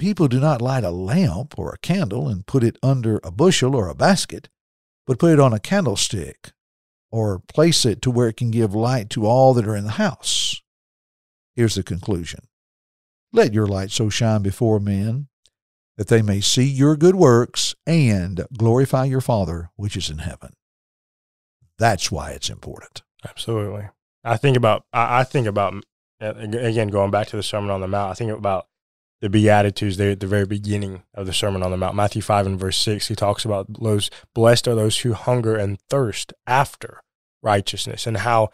people 0.00 0.26
do 0.26 0.40
not 0.40 0.62
light 0.62 0.82
a 0.82 0.90
lamp 0.90 1.56
or 1.58 1.72
a 1.72 1.78
candle 1.78 2.26
and 2.26 2.46
put 2.46 2.64
it 2.64 2.78
under 2.82 3.20
a 3.22 3.30
bushel 3.30 3.76
or 3.76 3.88
a 3.88 3.94
basket, 3.94 4.48
but 5.06 5.18
put 5.18 5.32
it 5.32 5.38
on 5.38 5.52
a 5.52 5.60
candlestick 5.60 6.52
or 7.12 7.38
place 7.40 7.84
it 7.84 8.00
to 8.02 8.10
where 8.10 8.28
it 8.28 8.36
can 8.36 8.50
give 8.50 8.74
light 8.74 9.10
to 9.10 9.26
all 9.26 9.52
that 9.52 9.68
are 9.68 9.76
in 9.76 9.84
the 9.84 9.92
house. 9.92 10.62
Here's 11.54 11.74
the 11.74 11.82
conclusion 11.82 12.40
Let 13.32 13.52
your 13.52 13.66
light 13.66 13.90
so 13.90 14.08
shine 14.08 14.42
before 14.42 14.80
men 14.80 15.28
that 15.98 16.08
they 16.08 16.22
may 16.22 16.40
see 16.40 16.64
your 16.64 16.96
good 16.96 17.14
works 17.14 17.74
and 17.86 18.46
glorify 18.56 19.04
your 19.04 19.20
Father 19.20 19.68
which 19.76 19.98
is 19.98 20.08
in 20.08 20.18
heaven. 20.18 20.54
That's 21.78 22.10
why 22.10 22.30
it's 22.30 22.48
important. 22.48 23.02
Absolutely. 23.28 23.88
I 24.24 24.38
think 24.38 24.56
about 24.56 24.84
I, 24.94 25.24
think 25.24 25.46
about 25.46 25.74
again 26.20 26.88
going 26.88 27.10
back 27.10 27.26
to 27.28 27.36
the 27.36 27.42
Sermon 27.42 27.70
on 27.70 27.82
the 27.82 27.88
Mount. 27.88 28.12
I 28.12 28.14
think 28.14 28.30
about 28.30 28.66
the 29.20 29.28
Beatitudes 29.28 29.96
there 29.96 30.10
at 30.10 30.20
the 30.20 30.26
very 30.26 30.46
beginning 30.46 31.02
of 31.14 31.26
the 31.26 31.32
Sermon 31.32 31.62
on 31.62 31.70
the 31.70 31.76
Mount. 31.76 31.94
Matthew 31.94 32.22
5 32.22 32.46
and 32.46 32.58
verse 32.58 32.76
6, 32.78 33.08
he 33.08 33.14
talks 33.14 33.44
about 33.44 33.66
those 33.80 34.10
blessed 34.34 34.66
are 34.66 34.74
those 34.74 34.98
who 34.98 35.12
hunger 35.12 35.56
and 35.56 35.78
thirst 35.88 36.32
after 36.46 37.02
righteousness 37.42 38.06
and 38.06 38.18
how 38.18 38.50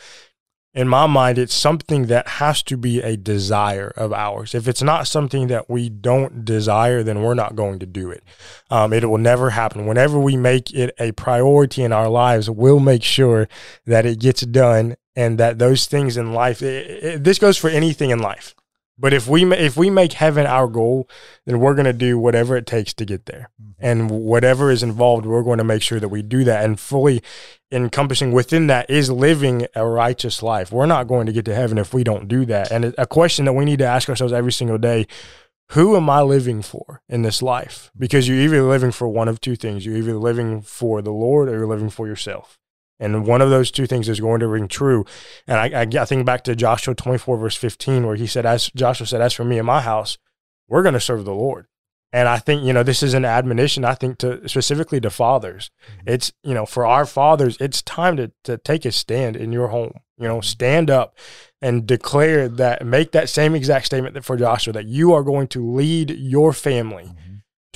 in 0.77 0.89
my 0.89 1.07
mind, 1.07 1.39
it's 1.39 1.55
something 1.55 2.05
that 2.09 2.29
has 2.29 2.63
to 2.65 2.77
be 2.77 3.01
a 3.01 3.17
desire 3.17 3.95
of 3.97 4.13
ours. 4.13 4.55
If 4.55 4.69
it's 4.69 4.83
not 4.83 5.09
something 5.09 5.47
that 5.47 5.71
we 5.71 5.89
don't 5.89 6.45
desire, 6.45 7.03
then 7.03 7.23
we're 7.23 7.33
not 7.33 7.57
going 7.57 7.79
to 7.79 7.87
do 7.87 8.11
it. 8.11 8.23
Um, 8.71 8.93
it 8.93 9.09
will 9.09 9.17
never 9.17 9.51
happen. 9.51 9.87
Whenever 9.87 10.21
we 10.21 10.37
make 10.37 10.71
it 10.75 10.95
a 11.01 11.13
priority 11.13 11.83
in 11.83 11.95
our 11.95 12.11
lives, 12.11 12.51
we'll 12.51 12.79
make 12.79 13.03
sure 13.03 13.49
that 13.87 14.05
it 14.05 14.21
gets 14.21 14.43
done 14.43 14.97
and 15.17 15.39
that 15.39 15.59
those 15.59 15.87
things 15.87 16.19
in 16.19 16.35
life, 16.35 16.61
it, 16.61 16.91
it, 17.05 17.25
this 17.25 17.39
goes 17.39 17.57
for 17.57 17.71
anything 17.71 18.11
in 18.11 18.19
life. 18.19 18.55
But 18.99 19.13
if 19.13 19.29
we 19.29 19.45
if 19.53 19.77
we 19.77 19.91
make 19.91 20.15
heaven 20.15 20.47
our 20.47 20.67
goal, 20.67 21.09
then 21.45 21.61
we're 21.61 21.75
going 21.75 21.87
to 21.87 21.93
do 21.93 22.19
whatever 22.19 22.57
it 22.57 22.67
takes 22.67 22.95
to 22.95 23.05
get 23.05 23.27
there, 23.27 23.51
mm-hmm. 23.61 23.73
and 23.79 24.11
whatever 24.11 24.71
is 24.71 24.83
involved, 24.83 25.27
we're 25.27 25.43
going 25.43 25.59
to 25.59 25.65
make 25.65 25.83
sure 25.83 26.01
that 26.01 26.09
we 26.09 26.23
do 26.23 26.45
that. 26.45 26.65
And 26.65 26.81
fully 26.81 27.23
encompassing 27.71 28.33
within 28.33 28.69
that 28.69 28.89
is 28.89 29.11
living 29.11 29.67
a 29.75 29.87
righteous 29.87 30.43
life. 30.43 30.73
We're 30.73 30.87
not 30.87 31.09
going 31.09 31.27
to 31.27 31.33
get 31.33 31.45
to 31.47 31.55
heaven 31.55 31.77
if 31.77 31.93
we 31.93 32.05
don't 32.05 32.29
do 32.29 32.47
that. 32.47 32.71
And 32.71 32.95
a 32.97 33.07
question 33.07 33.45
that 33.45 33.53
we 33.53 33.65
need 33.65 33.81
to 33.81 33.87
ask 33.87 34.09
ourselves 34.09 34.33
every 34.33 34.53
single 34.53 34.79
day: 34.79 35.07
Who 35.73 35.95
am 35.97 36.09
I 36.09 36.23
living 36.23 36.63
for 36.63 37.03
in 37.09 37.21
this 37.21 37.43
life? 37.43 37.91
Because 37.99 38.27
you're 38.27 38.39
either 38.39 38.63
living 38.63 38.93
for 38.93 39.09
one 39.09 39.29
of 39.29 39.43
two 39.43 39.57
things: 39.57 39.85
you're 39.85 39.97
either 39.97 40.17
living 40.17 40.63
for 40.63 41.03
the 41.03 41.13
Lord 41.13 41.51
or 41.51 41.53
you're 41.53 41.67
living 41.67 41.91
for 41.91 42.07
yourself. 42.07 42.59
And 42.99 43.27
one 43.27 43.43
of 43.43 43.51
those 43.51 43.71
two 43.71 43.87
things 43.87 44.09
is 44.09 44.21
going 44.21 44.41
to 44.41 44.47
ring 44.47 44.69
true. 44.69 45.05
And 45.47 45.59
I, 45.59 45.83
I, 45.83 46.03
I 46.03 46.05
think 46.05 46.25
back 46.25 46.45
to 46.45 46.57
Joshua 46.57 46.95
24, 46.95 47.37
verse 47.37 47.57
15, 47.57 48.07
where 48.07 48.17
he 48.17 48.27
said, 48.27 48.47
as 48.47 48.71
Joshua 48.75 49.07
said, 49.07 49.21
as 49.21 49.35
for 49.35 49.45
me 49.45 49.59
and 49.59 49.67
my 49.67 49.83
house, 49.83 50.19
we're 50.69 50.83
going 50.83 50.95
to 50.95 51.01
serve 51.01 51.25
the 51.25 51.35
Lord. 51.35 51.67
And 52.13 52.29
I 52.29 52.39
think, 52.39 52.63
you 52.63 52.73
know, 52.73 52.83
this 52.83 53.03
is 53.03 53.15
an 53.15 53.25
admonition, 53.25 53.85
I 53.85 53.95
think, 53.95 54.19
to 54.19 54.49
specifically 54.49 55.01
to 55.01 55.11
fathers. 55.11 55.71
Mm-hmm. 55.91 56.09
It's, 56.15 56.33
you 56.43 56.55
know, 56.55 56.65
for 56.65 56.87
our 56.87 57.05
fathers, 57.05 57.59
it's 57.61 57.83
time 57.83 58.17
to, 58.17 58.33
to 58.45 58.57
take 58.57 58.85
a 58.85 58.93
stand 58.93 59.37
in 59.37 59.53
your 59.53 59.69
home. 59.69 60.01
You 60.17 60.29
know, 60.29 60.41
stand 60.41 60.89
up 60.89 61.19
and 61.61 61.87
declare 61.87 62.49
that, 62.49 62.87
make 62.87 63.13
that 63.13 63.29
same 63.29 63.55
exact 63.55 63.85
statement 63.85 64.15
that 64.15 64.25
for 64.25 64.39
Joshua 64.39 64.73
that 64.73 64.87
you 64.87 65.13
are 65.13 65.23
going 65.23 65.49
to 65.49 65.71
lead 65.71 66.11
your 66.11 66.55
family. 66.55 67.05
Mm-hmm 67.05 67.26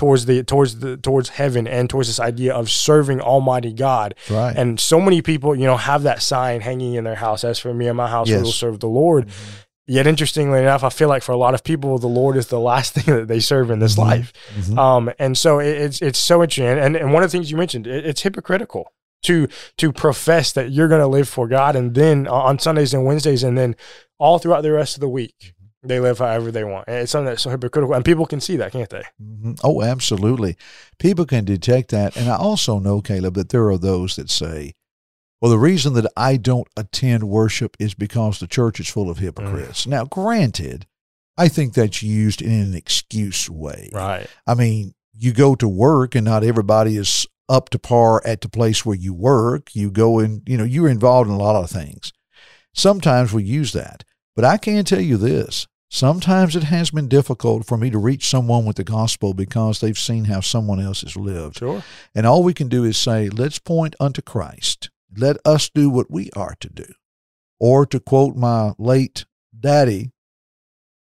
towards 0.00 0.24
the 0.24 0.42
towards 0.42 0.78
the 0.78 0.96
towards 0.96 1.28
heaven 1.28 1.68
and 1.68 1.90
towards 1.90 2.08
this 2.08 2.18
idea 2.18 2.54
of 2.54 2.70
serving 2.70 3.20
Almighty 3.20 3.70
God. 3.70 4.14
Right. 4.30 4.56
And 4.56 4.80
so 4.80 4.98
many 4.98 5.20
people, 5.20 5.54
you 5.54 5.66
know, 5.66 5.76
have 5.76 6.04
that 6.04 6.22
sign 6.22 6.62
hanging 6.62 6.94
in 6.94 7.04
their 7.04 7.16
house. 7.16 7.44
As 7.44 7.58
for 7.58 7.74
me 7.74 7.86
and 7.86 7.98
my 7.98 8.08
house, 8.08 8.26
yes. 8.26 8.38
we 8.38 8.44
will 8.44 8.52
serve 8.52 8.80
the 8.80 8.88
Lord. 8.88 9.26
Mm-hmm. 9.26 9.56
Yet, 9.88 10.06
interestingly 10.06 10.60
enough, 10.60 10.84
I 10.84 10.88
feel 10.88 11.08
like 11.08 11.22
for 11.22 11.32
a 11.32 11.36
lot 11.36 11.52
of 11.52 11.62
people, 11.62 11.98
the 11.98 12.06
Lord 12.06 12.38
is 12.38 12.46
the 12.46 12.58
last 12.58 12.94
thing 12.94 13.14
that 13.14 13.28
they 13.28 13.40
serve 13.40 13.70
in 13.70 13.78
this 13.78 13.92
mm-hmm. 13.92 14.08
life. 14.08 14.32
Mm-hmm. 14.54 14.78
Um, 14.78 15.12
and 15.18 15.36
so 15.36 15.58
it, 15.58 15.76
it's 15.76 16.00
it's 16.00 16.18
so 16.18 16.42
interesting. 16.42 16.78
And 16.78 16.96
and 16.96 17.12
one 17.12 17.22
of 17.22 17.30
the 17.30 17.36
things 17.36 17.50
you 17.50 17.58
mentioned, 17.58 17.86
it, 17.86 18.06
it's 18.06 18.22
hypocritical 18.22 18.90
to 19.24 19.48
to 19.76 19.92
profess 19.92 20.50
that 20.52 20.70
you're 20.70 20.88
going 20.88 21.02
to 21.02 21.08
live 21.08 21.28
for 21.28 21.46
God, 21.46 21.76
and 21.76 21.94
then 21.94 22.26
on 22.26 22.58
Sundays 22.58 22.94
and 22.94 23.04
Wednesdays, 23.04 23.42
and 23.42 23.58
then 23.58 23.76
all 24.18 24.38
throughout 24.38 24.62
the 24.62 24.72
rest 24.72 24.96
of 24.96 25.02
the 25.02 25.10
week, 25.10 25.52
they 25.82 26.00
live 26.00 26.18
however 26.18 26.50
they 26.50 26.64
want. 26.64 26.88
And 26.88 26.98
it's 26.98 27.12
something 27.12 27.26
that's 27.26 27.42
so 27.42 27.50
hypocritical. 27.50 27.94
And 27.94 28.04
people 28.04 28.26
can 28.26 28.40
see 28.40 28.56
that, 28.56 28.72
can't 28.72 28.90
they? 28.90 29.02
Mm-hmm. 29.22 29.54
Oh, 29.64 29.82
absolutely. 29.82 30.56
People 30.98 31.24
can 31.24 31.44
detect 31.44 31.90
that. 31.90 32.16
And 32.16 32.28
I 32.28 32.36
also 32.36 32.78
know, 32.78 33.00
Caleb, 33.00 33.34
that 33.34 33.48
there 33.48 33.68
are 33.68 33.78
those 33.78 34.16
that 34.16 34.30
say, 34.30 34.74
well, 35.40 35.50
the 35.50 35.58
reason 35.58 35.94
that 35.94 36.10
I 36.16 36.36
don't 36.36 36.68
attend 36.76 37.24
worship 37.24 37.76
is 37.78 37.94
because 37.94 38.40
the 38.40 38.46
church 38.46 38.78
is 38.78 38.90
full 38.90 39.08
of 39.08 39.18
hypocrites. 39.18 39.86
Mm. 39.86 39.90
Now, 39.90 40.04
granted, 40.04 40.86
I 41.38 41.48
think 41.48 41.72
that's 41.72 42.02
used 42.02 42.42
in 42.42 42.60
an 42.60 42.74
excuse 42.74 43.48
way. 43.48 43.88
Right. 43.94 44.26
I 44.46 44.54
mean, 44.54 44.92
you 45.14 45.32
go 45.32 45.54
to 45.54 45.68
work 45.68 46.14
and 46.14 46.26
not 46.26 46.44
everybody 46.44 46.96
is 46.96 47.26
up 47.48 47.70
to 47.70 47.78
par 47.78 48.20
at 48.26 48.42
the 48.42 48.48
place 48.50 48.84
where 48.84 48.96
you 48.96 49.14
work. 49.14 49.74
You 49.74 49.90
go 49.90 50.18
and, 50.18 50.42
you 50.46 50.58
know, 50.58 50.64
you're 50.64 50.88
involved 50.88 51.30
in 51.30 51.34
a 51.34 51.38
lot 51.38 51.56
of 51.56 51.70
things. 51.70 52.12
Sometimes 52.74 53.32
we 53.32 53.42
use 53.42 53.72
that. 53.72 54.04
But 54.36 54.44
I 54.44 54.56
can 54.56 54.84
tell 54.84 55.00
you 55.00 55.16
this 55.16 55.66
Sometimes 55.92 56.54
it 56.54 56.62
has 56.62 56.92
been 56.92 57.08
difficult 57.08 57.66
for 57.66 57.76
me 57.76 57.90
to 57.90 57.98
reach 57.98 58.28
someone 58.28 58.64
with 58.64 58.76
the 58.76 58.84
gospel 58.84 59.34
because 59.34 59.80
they've 59.80 59.98
seen 59.98 60.26
how 60.26 60.40
someone 60.40 60.80
else 60.80 61.00
has 61.00 61.16
lived. 61.16 61.58
Sure. 61.58 61.82
And 62.14 62.26
all 62.26 62.44
we 62.44 62.54
can 62.54 62.68
do 62.68 62.84
is 62.84 62.96
say, 62.96 63.28
let's 63.28 63.58
point 63.58 63.96
unto 63.98 64.22
Christ. 64.22 64.88
Let 65.16 65.38
us 65.44 65.68
do 65.68 65.90
what 65.90 66.08
we 66.08 66.30
are 66.36 66.54
to 66.60 66.68
do. 66.68 66.84
Or 67.58 67.84
to 67.86 67.98
quote 67.98 68.36
my 68.36 68.72
late 68.78 69.26
daddy, 69.58 70.12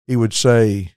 he 0.06 0.14
would 0.14 0.32
say, 0.32 0.94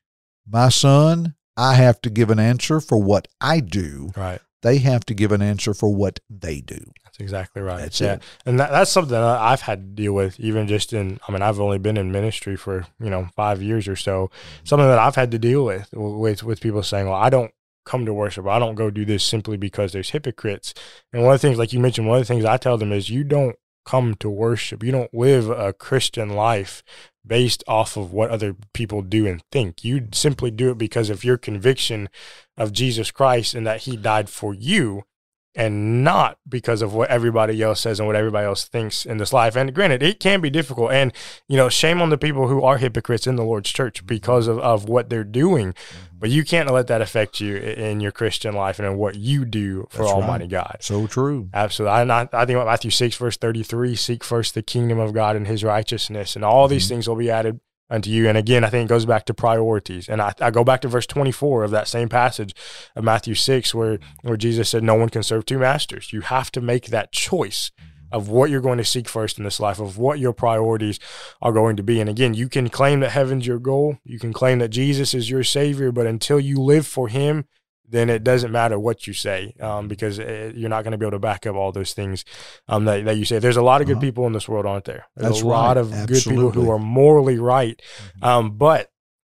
My 0.47 0.69
son, 0.69 1.33
I 1.57 1.73
have 1.73 1.99
to 2.01 2.11
give 2.11 2.29
an 2.29 2.39
answer 2.39 2.79
for 2.79 3.01
what 3.01 3.27
I 3.41 3.61
do. 3.61 4.11
Right. 4.15 4.39
They 4.61 4.77
have 4.77 5.05
to 5.07 5.15
give 5.15 5.31
an 5.31 5.41
answer 5.41 5.73
for 5.73 5.93
what 5.93 6.19
they 6.29 6.61
do. 6.61 6.91
Exactly 7.21 7.61
right. 7.61 7.79
That's 7.79 8.01
yeah. 8.01 8.13
it. 8.13 8.23
And 8.45 8.59
that, 8.59 8.71
that's 8.71 8.91
something 8.91 9.11
that 9.11 9.23
I've 9.23 9.61
had 9.61 9.79
to 9.79 10.01
deal 10.03 10.13
with, 10.13 10.39
even 10.39 10.67
just 10.67 10.91
in, 10.91 11.19
I 11.27 11.31
mean, 11.31 11.41
I've 11.41 11.59
only 11.59 11.77
been 11.77 11.97
in 11.97 12.11
ministry 12.11 12.55
for, 12.55 12.87
you 12.99 13.09
know, 13.09 13.29
five 13.35 13.61
years 13.61 13.87
or 13.87 13.95
so. 13.95 14.31
Something 14.63 14.87
that 14.87 14.99
I've 14.99 15.15
had 15.15 15.31
to 15.31 15.39
deal 15.39 15.63
with, 15.63 15.89
with, 15.93 16.43
with 16.43 16.61
people 16.61 16.83
saying, 16.83 17.07
well, 17.07 17.15
I 17.15 17.29
don't 17.29 17.51
come 17.85 18.05
to 18.05 18.13
worship. 18.13 18.47
I 18.47 18.59
don't 18.59 18.75
go 18.75 18.89
do 18.89 19.05
this 19.05 19.23
simply 19.23 19.57
because 19.57 19.91
there's 19.91 20.11
hypocrites. 20.11 20.73
And 21.13 21.23
one 21.23 21.33
of 21.33 21.41
the 21.41 21.47
things, 21.47 21.57
like 21.57 21.73
you 21.73 21.79
mentioned, 21.79 22.07
one 22.07 22.17
of 22.17 22.27
the 22.27 22.33
things 22.33 22.45
I 22.45 22.57
tell 22.57 22.77
them 22.77 22.91
is 22.91 23.09
you 23.09 23.23
don't 23.23 23.55
come 23.85 24.15
to 24.15 24.29
worship. 24.29 24.83
You 24.83 24.91
don't 24.91 25.13
live 25.13 25.49
a 25.49 25.73
Christian 25.73 26.29
life 26.29 26.83
based 27.25 27.63
off 27.67 27.97
of 27.97 28.11
what 28.11 28.29
other 28.29 28.55
people 28.73 29.01
do 29.01 29.27
and 29.27 29.43
think. 29.51 29.83
You 29.83 30.07
simply 30.11 30.51
do 30.51 30.71
it 30.71 30.77
because 30.77 31.09
of 31.09 31.23
your 31.23 31.37
conviction 31.37 32.09
of 32.57 32.73
Jesus 32.73 33.11
Christ 33.11 33.53
and 33.53 33.65
that 33.65 33.81
he 33.81 33.95
died 33.95 34.29
for 34.29 34.53
you 34.53 35.03
and 35.53 36.03
not 36.03 36.37
because 36.47 36.81
of 36.81 36.93
what 36.93 37.09
everybody 37.09 37.61
else 37.61 37.81
says 37.81 37.99
and 37.99 38.07
what 38.07 38.15
everybody 38.15 38.45
else 38.45 38.65
thinks 38.65 39.05
in 39.05 39.17
this 39.17 39.33
life. 39.33 39.55
And 39.55 39.73
granted, 39.73 40.01
it 40.01 40.19
can 40.19 40.39
be 40.39 40.49
difficult. 40.49 40.91
And, 40.91 41.11
you 41.47 41.57
know, 41.57 41.67
shame 41.67 42.01
on 42.01 42.09
the 42.09 42.17
people 42.17 42.47
who 42.47 42.63
are 42.63 42.77
hypocrites 42.77 43.27
in 43.27 43.35
the 43.35 43.43
Lord's 43.43 43.69
church 43.69 44.05
because 44.05 44.47
of, 44.47 44.59
of 44.59 44.87
what 44.87 45.09
they're 45.09 45.23
doing. 45.25 45.73
Mm-hmm. 45.73 45.97
But 46.19 46.29
you 46.29 46.45
can't 46.45 46.69
let 46.71 46.87
that 46.87 47.01
affect 47.01 47.41
you 47.41 47.57
in 47.57 47.99
your 47.99 48.11
Christian 48.11 48.53
life 48.53 48.79
and 48.79 48.87
in 48.87 48.95
what 48.95 49.15
you 49.15 49.43
do 49.43 49.87
for 49.89 50.03
That's 50.03 50.11
Almighty 50.11 50.43
right. 50.43 50.51
God. 50.51 50.77
So 50.79 51.07
true. 51.07 51.49
Absolutely. 51.53 52.11
I, 52.11 52.21
I 52.21 52.45
think 52.45 52.51
about 52.55 52.67
Matthew 52.67 52.91
6, 52.91 53.15
verse 53.17 53.37
33 53.37 53.95
seek 53.95 54.23
first 54.23 54.53
the 54.53 54.61
kingdom 54.61 54.99
of 54.99 55.13
God 55.13 55.35
and 55.35 55.47
his 55.47 55.63
righteousness, 55.63 56.35
and 56.35 56.45
all 56.45 56.67
these 56.67 56.85
mm-hmm. 56.85 56.95
things 56.95 57.09
will 57.09 57.15
be 57.15 57.31
added 57.31 57.59
unto 57.91 58.09
you. 58.09 58.27
And 58.27 58.37
again, 58.37 58.63
I 58.63 58.69
think 58.69 58.85
it 58.85 58.93
goes 58.93 59.05
back 59.05 59.25
to 59.25 59.33
priorities. 59.33 60.09
And 60.09 60.21
I, 60.21 60.33
I 60.39 60.49
go 60.49 60.63
back 60.63 60.81
to 60.81 60.87
verse 60.87 61.05
24 61.05 61.63
of 61.63 61.71
that 61.71 61.87
same 61.87 62.09
passage 62.09 62.55
of 62.95 63.03
Matthew 63.03 63.35
6, 63.35 63.75
where, 63.75 63.99
where 64.23 64.37
Jesus 64.37 64.69
said, 64.69 64.83
No 64.83 64.95
one 64.95 65.09
can 65.09 65.23
serve 65.23 65.45
two 65.45 65.59
masters. 65.59 66.11
You 66.13 66.21
have 66.21 66.51
to 66.53 66.61
make 66.61 66.87
that 66.87 67.11
choice 67.11 67.71
of 68.11 68.27
what 68.27 68.49
you're 68.49 68.61
going 68.61 68.77
to 68.77 68.83
seek 68.83 69.07
first 69.07 69.37
in 69.37 69.43
this 69.43 69.59
life, 69.59 69.79
of 69.79 69.97
what 69.97 70.19
your 70.19 70.33
priorities 70.33 70.99
are 71.41 71.53
going 71.53 71.75
to 71.77 71.83
be. 71.83 72.01
And 72.01 72.09
again, 72.09 72.33
you 72.33 72.49
can 72.49 72.69
claim 72.69 72.99
that 73.01 73.11
heaven's 73.11 73.47
your 73.47 73.59
goal. 73.59 73.97
You 74.03 74.19
can 74.19 74.33
claim 74.33 74.59
that 74.59 74.69
Jesus 74.69 75.13
is 75.13 75.29
your 75.29 75.43
Savior, 75.43 75.91
but 75.91 76.07
until 76.07 76.39
you 76.39 76.57
live 76.57 76.87
for 76.87 77.07
Him, 77.07 77.45
then 77.91 78.09
it 78.09 78.23
doesn't 78.23 78.51
matter 78.51 78.79
what 78.79 79.05
you 79.05 79.13
say 79.13 79.53
um, 79.59 79.87
because 79.87 80.17
it, 80.17 80.27
eh, 80.27 80.51
you're 80.55 80.69
not 80.69 80.83
going 80.83 80.93
to 80.93 80.97
be 80.97 81.05
able 81.05 81.11
to 81.11 81.19
back 81.19 81.45
up 81.45 81.55
all 81.55 81.71
those 81.71 81.93
things 81.93 82.23
um, 82.67 82.85
that, 82.85 83.05
that 83.05 83.17
you 83.17 83.25
say. 83.25 83.37
There's 83.37 83.57
a 83.57 83.61
lot 83.61 83.81
of 83.81 83.87
good 83.87 83.97
uh-huh. 83.97 84.01
people 84.01 84.27
in 84.27 84.33
this 84.33 84.47
world, 84.47 84.65
aren't 84.65 84.85
there? 84.85 85.05
There's 85.15 85.33
That's 85.33 85.41
a 85.41 85.47
lot 85.47 85.75
right. 85.75 85.77
of 85.77 85.93
Absolutely. 85.93 86.13
good 86.13 86.53
people 86.53 86.63
who 86.63 86.71
are 86.71 86.79
morally 86.79 87.37
right. 87.37 87.79
Mm-hmm. 87.79 88.23
Um, 88.23 88.57
but 88.57 88.91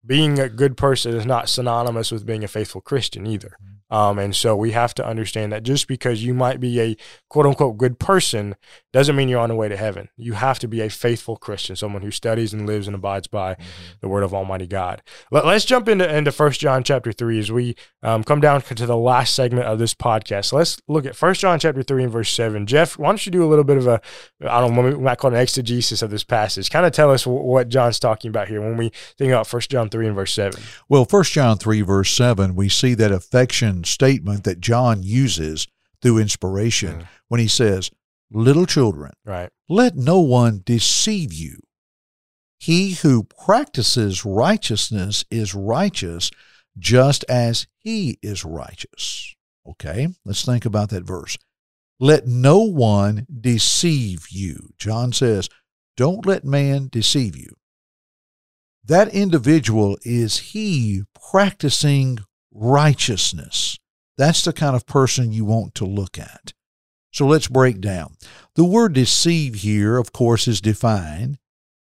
being 0.06 0.40
a 0.40 0.50
good 0.50 0.78
person 0.78 1.16
is 1.16 1.26
not 1.26 1.50
synonymous 1.50 2.12
with 2.12 2.26
being 2.26 2.44
a 2.44 2.48
faithful 2.48 2.82
Christian 2.82 3.28
either. 3.28 3.58
Um, 3.90 4.18
and 4.18 4.36
so 4.36 4.56
we 4.56 4.72
have 4.72 4.96
to 4.96 5.06
understand 5.06 5.52
that 5.52 5.64
just 5.64 5.88
because 5.88 6.24
you 6.24 6.34
might 6.34 6.60
be 6.60 6.82
a 6.82 6.98
quote 7.30 7.46
unquote 7.46 7.78
good 7.78 8.00
person 8.00 8.56
doesn't 8.92 9.16
mean 9.16 9.30
you're 9.30 9.40
on 9.40 9.50
the 9.50 9.56
way 9.56 9.70
to 9.70 9.78
heaven. 9.78 10.10
You 10.18 10.34
have 10.34 10.58
to 10.60 10.68
be 10.68 10.82
a 10.82 10.90
faithful 10.90 11.38
Christian, 11.38 11.76
someone 11.76 12.02
who 12.02 12.12
studies 12.12 12.54
and 12.54 12.66
lives 12.66 12.88
and 12.88 12.96
abides 12.96 13.28
by 13.28 13.54
mm-hmm. 13.54 13.64
the 14.02 14.08
word 14.08 14.24
of 14.24 14.34
Almighty 14.34 14.68
God. 14.68 15.04
Let, 15.32 15.46
us 15.46 15.66
jump 15.66 15.88
into 15.88 16.14
into 16.14 16.32
First 16.32 16.60
John 16.60 16.84
chapter 16.84 17.12
three 17.12 17.38
as 17.40 17.52
we 17.52 17.76
um, 18.02 18.24
come 18.24 18.42
down 18.42 18.62
to 18.62 18.86
the 18.86 18.98
last 18.98 19.36
segment 19.36 19.68
of 19.68 19.80
this 19.80 19.94
podcast. 19.94 20.46
So 20.46 20.58
let's 20.58 20.80
look 20.88 21.06
at 21.06 21.16
First 21.16 21.42
John 21.42 21.60
chapter 21.60 21.84
three 21.84 22.04
and 22.04 22.12
verse 22.12 22.32
seven. 22.32 22.66
Jeff, 22.66 22.98
why 22.98 23.10
don't 23.10 23.26
you 23.26 23.32
do 23.32 23.44
a 23.44 23.48
little 23.50 23.64
bit 23.64 23.78
of 23.78 23.88
a 23.88 24.02
I 24.42 24.60
don't 24.62 24.74
know 24.74 24.82
we 24.82 24.96
might 24.96 25.18
call 25.18 25.32
it 25.32 25.36
an 25.36 25.42
exegesis 25.42 26.02
of 26.02 26.10
this 26.10 26.24
passage. 26.24 26.70
Kind 26.70 26.86
of 26.86 26.92
tell 26.92 27.12
us 27.12 27.28
what 27.28 27.70
John's 27.70 28.00
talking 28.00 28.30
about 28.30 28.48
here 28.48 28.62
when 28.62 28.78
we 28.78 28.92
think 29.18 29.32
about 29.32 29.48
First 29.48 29.70
John 29.70 29.90
three 29.90 30.08
and 30.08 30.16
verse 30.16 30.34
seven. 30.34 30.62
Well, 30.90 31.06
First 31.06 31.34
John 31.34 31.58
three 31.58 31.82
verse 31.82 32.12
seven, 32.12 32.56
we 32.56 32.70
see 32.70 32.94
that 32.96 33.12
affection 33.12 33.75
statement 33.84 34.44
that 34.46 34.62
John 34.62 35.04
uses 35.04 35.68
through 36.02 36.20
inspiration 36.20 37.00
mm. 37.00 37.08
when 37.28 37.40
he 37.40 37.48
says, 37.48 37.92
Little 38.32 38.66
children, 38.66 39.14
right. 39.24 39.50
let 39.70 39.96
no 39.96 40.20
one 40.20 40.62
deceive 40.66 41.32
you. 41.32 41.60
He 42.58 42.94
who 42.94 43.24
practices 43.24 44.26
righteousness 44.26 45.24
is 45.30 45.54
righteous 45.54 46.32
just 46.78 47.24
as 47.30 47.68
he 47.78 48.18
is 48.22 48.44
righteous. 48.44 49.36
Okay, 49.68 50.08
let's 50.26 50.44
think 50.46 50.66
about 50.66 50.90
that 50.90 51.06
verse. 51.06 51.38
Let 52.00 52.28
no 52.28 52.60
one 52.60 53.26
deceive 53.42 54.28
you. 54.30 54.70
John 54.78 55.14
says, 55.14 55.50
Don't 55.96 56.26
let 56.26 56.44
man 56.44 56.90
deceive 56.92 57.36
you. 57.38 57.56
that 58.84 59.14
individual 59.14 59.98
is 60.04 60.38
he 60.38 61.04
practicing 61.32 62.20
righteousness. 62.56 63.78
That's 64.18 64.44
the 64.44 64.54
kind 64.54 64.76
of 64.76 64.88
person 64.88 65.34
you 65.34 65.46
want 65.46 65.76
to 65.76 65.86
look 65.86 66.18
at. 66.18 66.54
So 67.12 67.28
let's 67.28 67.48
break 67.48 67.82
down. 67.82 68.16
The 68.56 68.66
word 68.66 68.94
deceive 68.94 69.56
here, 69.56 69.98
of 69.98 70.12
course, 70.12 70.48
is 70.48 70.62
defined 70.62 71.38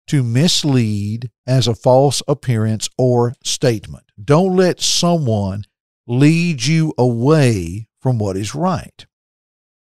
to 0.08 0.24
mislead 0.24 1.32
as 1.48 1.68
a 1.68 1.75
false 1.75 2.22
appearance 2.27 2.89
or 2.98 3.34
statement. 3.44 4.03
Don't 4.22 4.56
let 4.56 4.82
someone 4.82 5.63
lead 6.08 6.65
you 6.65 6.94
away 6.98 7.88
from 8.01 8.18
what 8.18 8.36
is 8.36 8.53
right. 8.53 9.06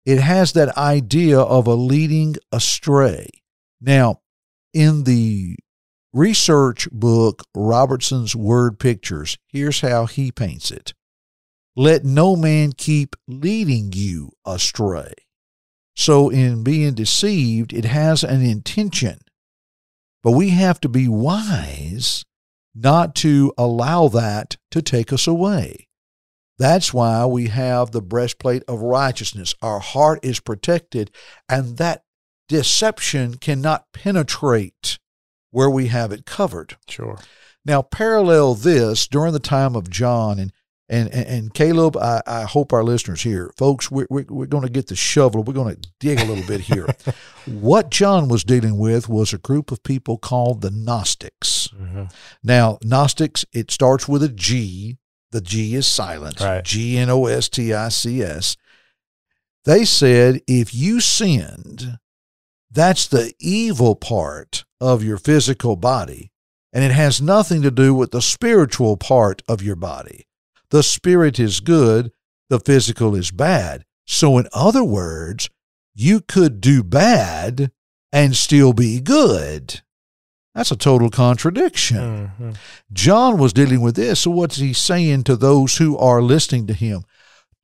It 0.06 0.20
has 0.20 0.54
that 0.54 0.76
idea 0.78 1.40
of 1.40 1.68
a 1.68 1.76
leading 1.76 2.36
astray. 2.52 3.28
Now, 3.80 4.22
in 4.74 5.04
the 5.04 5.58
research 6.14 6.90
book 6.92 7.44
Robertson's 7.56 8.36
Word 8.36 8.80
Pictures, 8.80 9.38
here's 9.48 9.82
how 9.82 10.06
he 10.06 10.32
paints 10.32 10.72
it 10.72 10.94
Let 11.76 12.04
no 12.04 12.36
man 12.36 12.74
keep 12.74 13.16
leading 13.28 13.92
you 13.94 14.32
astray. 14.46 15.14
So, 15.96 16.30
in 16.30 16.64
being 16.64 16.94
deceived, 16.94 17.74
it 17.74 17.86
has 17.86 18.24
an 18.24 18.42
intention. 18.42 19.20
But 20.24 20.32
we 20.32 20.50
have 20.50 20.80
to 20.82 20.90
be 20.90 21.08
wise 21.08 22.24
not 22.74 23.16
to 23.16 23.54
allow 23.58 24.08
that 24.10 24.58
to 24.72 24.82
take 24.82 25.12
us 25.12 25.28
away. 25.28 25.88
That's 26.58 26.94
why 26.94 27.26
we 27.26 27.48
have 27.48 27.92
the 27.92 28.02
breastplate 28.02 28.64
of 28.68 28.82
righteousness. 28.82 29.56
Our 29.62 29.80
heart 29.80 30.20
is 30.24 30.40
protected, 30.40 31.12
and 31.48 31.78
that 31.78 32.04
deception 32.48 33.36
cannot 33.36 33.86
penetrate 33.94 35.00
where 35.52 35.70
we 35.70 35.88
have 35.88 36.12
it 36.12 36.26
covered. 36.26 36.78
Sure. 36.88 37.18
Now, 37.66 37.82
parallel 37.82 38.56
this 38.56 39.08
during 39.08 39.34
the 39.34 39.40
time 39.40 39.76
of 39.76 39.90
John 39.90 40.40
and 40.40 40.52
and, 40.90 41.08
and, 41.14 41.28
and 41.28 41.54
Caleb, 41.54 41.96
I, 41.98 42.22
I, 42.26 42.42
hope 42.44 42.74
our 42.74 42.84
listeners 42.84 43.22
here, 43.22 43.52
folks, 43.58 43.92
we're, 43.92 44.08
we're, 44.10 44.26
we're 44.28 44.48
going 44.48 44.64
to 44.64 44.72
get 44.72 44.88
the 44.88 44.96
shovel. 44.96 45.44
We're 45.44 45.54
going 45.54 45.76
to 45.76 45.90
dig 46.00 46.20
a 46.20 46.26
little 46.26 46.46
bit 46.48 46.62
here. 46.62 46.88
what 47.46 47.92
John 47.92 48.28
was 48.28 48.44
dealing 48.44 48.80
with 48.80 49.08
was 49.08 49.32
a 49.32 49.38
group 49.38 49.72
of 49.72 49.84
people 49.84 50.18
called 50.18 50.62
the 50.62 50.72
Gnostics. 50.72 51.68
Mm-hmm. 51.68 52.06
Now, 52.44 52.80
Gnostics, 52.84 53.46
it 53.54 53.70
starts 53.70 54.08
with 54.08 54.24
a 54.24 54.30
G. 54.30 54.98
The 55.32 55.42
G 55.42 55.76
is 55.76 55.86
silent. 55.86 56.40
Right. 56.40 56.66
G 56.66 56.98
N 56.98 57.12
O 57.12 57.28
S 57.28 57.50
T 57.50 57.72
I 57.72 57.90
C 57.90 58.24
S. 58.24 58.58
They 59.66 59.86
said 59.86 60.42
if 60.48 60.74
you 60.74 61.00
sinned, 61.02 62.00
that's 62.72 63.08
the 63.08 63.34
evil 63.40 63.96
part 63.96 64.66
of 64.80 65.04
your 65.04 65.18
physical 65.18 65.76
body, 65.76 66.32
and 66.72 66.84
it 66.84 66.92
has 66.92 67.22
nothing 67.22 67.62
to 67.64 67.72
do 67.72 67.94
with 67.94 68.12
the 68.12 68.22
spiritual 68.22 68.96
part 68.98 69.42
of 69.48 69.62
your 69.62 69.76
body. 69.76 70.28
The 70.70 70.84
spirit 70.84 71.40
is 71.40 71.60
good, 71.60 72.12
the 72.50 72.60
physical 72.60 73.16
is 73.16 73.32
bad. 73.32 73.86
So, 74.06 74.38
in 74.38 74.48
other 74.54 74.84
words, 74.84 75.50
you 75.96 76.22
could 76.22 76.62
do 76.62 76.84
bad 76.84 77.72
and 78.12 78.36
still 78.36 78.74
be 78.74 79.00
good. 79.02 79.82
That's 80.56 80.72
a 80.72 80.76
total 80.76 81.10
contradiction. 81.10 81.98
Mm-hmm. 81.98 82.52
John 82.92 83.38
was 83.38 83.54
dealing 83.54 83.82
with 83.82 83.96
this. 83.96 84.22
So, 84.22 84.32
what's 84.32 84.58
he 84.58 84.74
saying 84.74 85.24
to 85.26 85.36
those 85.36 85.78
who 85.78 85.98
are 85.98 86.22
listening 86.22 86.68
to 86.68 86.74
him? 86.74 87.04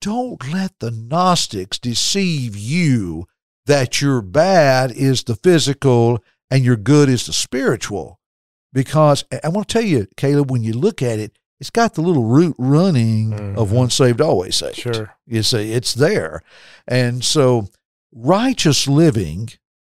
Don't 0.02 0.52
let 0.52 0.74
the 0.80 0.92
Gnostics 0.92 1.80
deceive 1.80 2.56
you 2.56 3.26
that 3.66 4.02
your 4.02 4.22
bad 4.22 4.92
is 4.92 5.24
the 5.24 5.36
physical 5.36 6.24
and 6.50 6.64
your 6.64 6.76
good 6.76 7.10
is 7.10 7.26
the 7.26 7.34
spiritual. 7.34 8.20
Because 8.74 9.24
I 9.44 9.50
want 9.50 9.68
to 9.68 9.74
tell 9.74 9.88
you, 9.88 10.08
Caleb, 10.18 10.52
when 10.52 10.64
you 10.64 10.74
look 10.74 11.02
at 11.02 11.20
it, 11.20 11.38
it's 11.60 11.70
got 11.70 11.94
the 11.94 12.02
little 12.02 12.26
root 12.26 12.56
running 12.58 13.32
mm-hmm. 13.32 13.58
of 13.58 13.72
once 13.72 13.96
saved, 13.96 14.20
always 14.20 14.56
saved. 14.56 14.76
Sure. 14.76 15.16
You 15.26 15.42
see, 15.42 15.72
it's 15.72 15.94
there. 15.94 16.42
And 16.88 17.24
so 17.24 17.70
righteous 18.14 18.88
living 18.88 19.50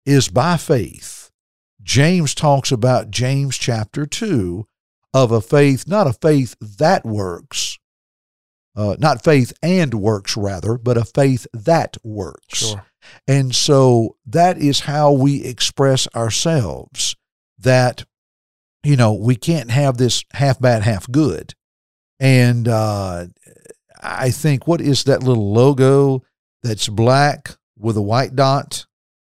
is 0.05 0.27
by 0.27 0.57
faith. 0.57 1.29
James 1.83 2.33
talks 2.33 2.71
about 2.71 3.11
James 3.11 3.57
chapter 3.57 4.05
2 4.05 4.65
of 5.13 5.31
a 5.31 5.41
faith, 5.41 5.87
not 5.87 6.07
a 6.07 6.13
faith 6.13 6.55
that 6.59 7.05
works, 7.05 7.77
uh, 8.75 8.95
not 8.99 9.23
faith 9.23 9.53
and 9.61 9.93
works, 9.93 10.37
rather, 10.37 10.77
but 10.77 10.97
a 10.97 11.05
faith 11.05 11.45
that 11.53 11.97
works. 12.03 12.69
Sure. 12.69 12.85
And 13.27 13.53
so 13.55 14.17
that 14.25 14.57
is 14.57 14.81
how 14.81 15.11
we 15.11 15.43
express 15.43 16.07
ourselves 16.15 17.15
that 17.59 18.05
you 18.83 18.95
know, 18.95 19.13
we 19.13 19.35
can't 19.35 19.71
have 19.71 19.97
this 19.97 20.23
half 20.33 20.59
bad, 20.59 20.83
half 20.83 21.09
good. 21.11 21.53
And 22.19 22.67
uh, 22.67 23.27
I 24.01 24.31
think, 24.31 24.67
what 24.67 24.81
is 24.81 25.03
that 25.05 25.23
little 25.23 25.51
logo 25.53 26.23
that's 26.63 26.87
black 26.87 27.55
with 27.77 27.97
a 27.97 28.01
white 28.01 28.35
dot 28.35 28.85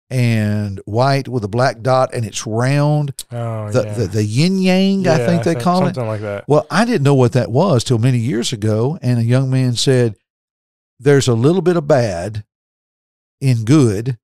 and 0.10 0.82
white 0.86 1.28
with 1.30 1.44
a 1.44 1.48
black 1.48 1.82
dot 1.82 2.14
and 2.14 2.26
it's 2.26 2.46
round? 2.48 3.14
Oh, 3.32 3.72
the, 3.72 3.84
yeah. 3.84 3.94
the, 3.94 4.08
the 4.08 4.24
yin 4.24 4.58
yang, 4.58 5.02
yeah, 5.02 5.16
I 5.16 5.18
think 5.18 5.44
they 5.44 5.56
call 5.56 5.80
something 5.80 5.90
it. 5.90 5.96
Something 5.96 6.08
like 6.10 6.22
that. 6.22 6.48
Well, 6.48 6.66
I 6.70 6.86
didn't 6.86 7.04
know 7.04 7.16
what 7.16 7.34
that 7.34 7.52
was 7.52 7.84
till 7.84 7.98
many 7.98 8.20
years 8.20 8.54
ago. 8.54 8.98
And 9.02 9.20
a 9.20 9.24
young 9.24 9.50
man 9.50 9.76
said, 9.76 10.16
There's 11.00 11.28
a 11.28 11.34
little 11.34 11.62
bit 11.62 11.78
of 11.78 11.88
bad 11.88 12.46
in 13.42 13.66
good, 13.66 14.18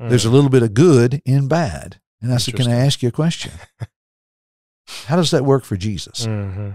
mm. 0.00 0.10
there's 0.10 0.24
a 0.24 0.30
little 0.30 0.50
bit 0.50 0.62
of 0.62 0.74
good 0.74 1.22
in 1.24 1.48
bad. 1.48 2.00
And 2.20 2.32
I 2.32 2.38
said, 2.38 2.56
Can 2.56 2.68
I 2.68 2.76
ask 2.76 3.02
you 3.02 3.08
a 3.08 3.12
question? 3.12 3.52
How 5.06 5.16
does 5.16 5.30
that 5.30 5.44
work 5.44 5.64
for 5.64 5.76
Jesus? 5.76 6.26
Mm-hmm. 6.26 6.72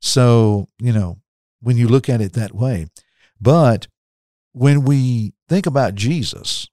So, 0.00 0.68
you 0.78 0.92
know, 0.92 1.18
when 1.60 1.76
you 1.76 1.88
look 1.88 2.08
at 2.08 2.20
it 2.20 2.32
that 2.34 2.54
way. 2.54 2.86
But 3.40 3.88
when 4.52 4.84
we 4.84 5.34
think 5.48 5.66
about 5.66 5.94
Jesus, 5.94 6.68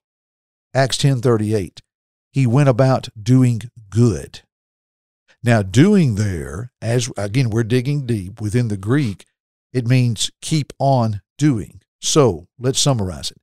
Acts 0.74 0.98
10:38, 0.98 1.80
he 2.30 2.46
went 2.46 2.68
about 2.68 3.08
doing 3.20 3.62
good. 3.88 4.42
Now, 5.42 5.62
doing 5.62 6.16
there, 6.16 6.72
as 6.82 7.10
again, 7.16 7.50
we're 7.50 7.64
digging 7.64 8.06
deep 8.06 8.40
within 8.40 8.68
the 8.68 8.76
Greek, 8.76 9.26
it 9.72 9.86
means 9.86 10.30
keep 10.40 10.72
on 10.78 11.22
doing. 11.38 11.80
So 12.00 12.48
let's 12.58 12.78
summarize 12.78 13.30
it. 13.30 13.38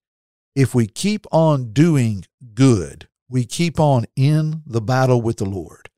If 0.55 0.75
we 0.75 0.87
keep 0.87 1.25
on 1.31 1.73
doing 1.73 2.25
good, 2.53 3.07
we 3.29 3.45
keep 3.45 3.79
on 3.79 4.05
in 4.15 4.61
the 4.65 4.81
battle 4.81 5.21
with 5.21 5.37
the 5.37 5.45
Lord. 5.45 5.89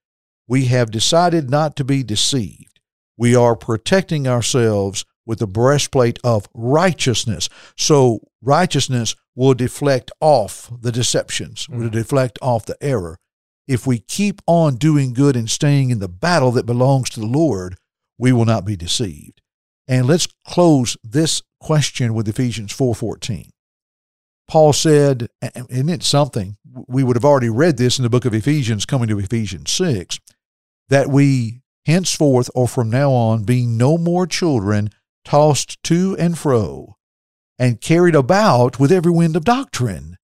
We 0.47 0.65
have 0.65 0.91
decided 0.91 1.49
not 1.49 1.75
to 1.75 1.83
be 1.83 2.03
deceived. 2.03 2.79
We 3.17 3.35
are 3.35 3.55
protecting 3.55 4.27
ourselves 4.27 5.05
with 5.25 5.39
the 5.39 5.47
breastplate 5.47 6.19
of 6.23 6.47
righteousness. 6.53 7.49
So 7.77 8.21
righteousness 8.41 9.15
will 9.35 9.53
deflect 9.53 10.11
off 10.21 10.71
the 10.81 10.91
deceptions, 10.91 11.67
will 11.67 11.89
mm. 11.89 11.91
deflect 11.91 12.39
off 12.41 12.65
the 12.65 12.77
error. 12.81 13.17
If 13.67 13.87
we 13.87 13.99
keep 13.99 14.41
on 14.45 14.75
doing 14.75 15.13
good 15.13 15.35
and 15.35 15.49
staying 15.49 15.89
in 15.89 15.99
the 15.99 16.07
battle 16.07 16.51
that 16.51 16.67
belongs 16.67 17.09
to 17.11 17.19
the 17.19 17.25
Lord, 17.25 17.77
we 18.17 18.31
will 18.31 18.45
not 18.45 18.65
be 18.65 18.75
deceived. 18.75 19.41
And 19.87 20.05
let's 20.05 20.27
close 20.47 20.97
this 21.03 21.41
question 21.65 22.13
with 22.13 22.27
Ephesians 22.27 22.71
4:14. 22.71 23.49
Paul 24.47 24.71
said, 24.71 25.29
and 25.41 25.89
it's 25.89 26.07
something 26.07 26.57
we 26.87 27.03
would 27.03 27.15
have 27.15 27.25
already 27.25 27.49
read 27.49 27.77
this 27.77 27.97
in 27.97 28.03
the 28.03 28.09
book 28.09 28.25
of 28.25 28.35
Ephesians, 28.35 28.85
coming 28.85 29.07
to 29.07 29.17
Ephesians 29.17 29.71
6, 29.71 30.19
that 30.89 31.09
we 31.09 31.61
henceforth 31.87 32.51
or 32.53 32.67
from 32.67 32.91
now 32.91 33.11
on 33.11 33.45
be 33.45 33.65
no 33.65 33.97
more 33.97 34.27
children 34.27 34.91
tossed 35.23 35.81
to 35.83 36.15
and 36.19 36.37
fro 36.37 36.97
and 37.57 37.81
carried 37.81 38.13
about 38.13 38.79
with 38.79 38.91
every 38.91 39.11
wind 39.11 39.35
of 39.35 39.43
doctrine 39.43 40.17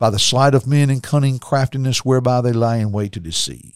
by 0.00 0.08
the 0.08 0.18
sleight 0.18 0.54
of 0.54 0.66
men 0.66 0.88
and 0.88 1.02
cunning 1.02 1.38
craftiness 1.38 2.06
whereby 2.06 2.40
they 2.40 2.54
lie 2.54 2.78
in 2.78 2.90
wait 2.90 3.12
to 3.12 3.20
deceive. 3.20 3.74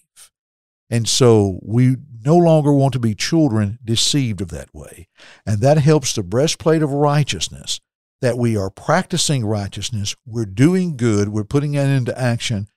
And 0.88 1.06
so 1.06 1.61
we 1.62 1.96
no 2.24 2.37
longer 2.37 2.72
want 2.72 2.92
to 2.92 2.98
be 2.98 3.14
children 3.14 3.78
deceived 3.85 4.40
of 4.40 4.48
that 4.50 4.74
way. 4.74 5.09
And 5.46 5.61
that 5.61 5.78
helps 5.78 6.14
the 6.14 6.22
breastplate 6.22 6.83
of 6.83 6.92
righteousness 6.92 7.80
that 8.20 8.38
we 8.38 8.56
are 8.56 8.70
practicing 8.70 9.46
righteousness, 9.46 10.14
we're 10.26 10.44
doing 10.44 10.96
good, 10.96 11.30
we're 11.30 11.44
putting 11.44 11.74
it 11.74 11.87
into 11.87 12.18
action. 12.18 12.68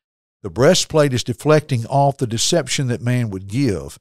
The 0.41 0.49
breastplate 0.49 1.13
is 1.13 1.23
deflecting 1.23 1.85
off 1.85 2.17
the 2.17 2.27
deception 2.27 2.87
that 2.87 3.01
man 3.01 3.29
would 3.29 3.47
give, 3.47 3.97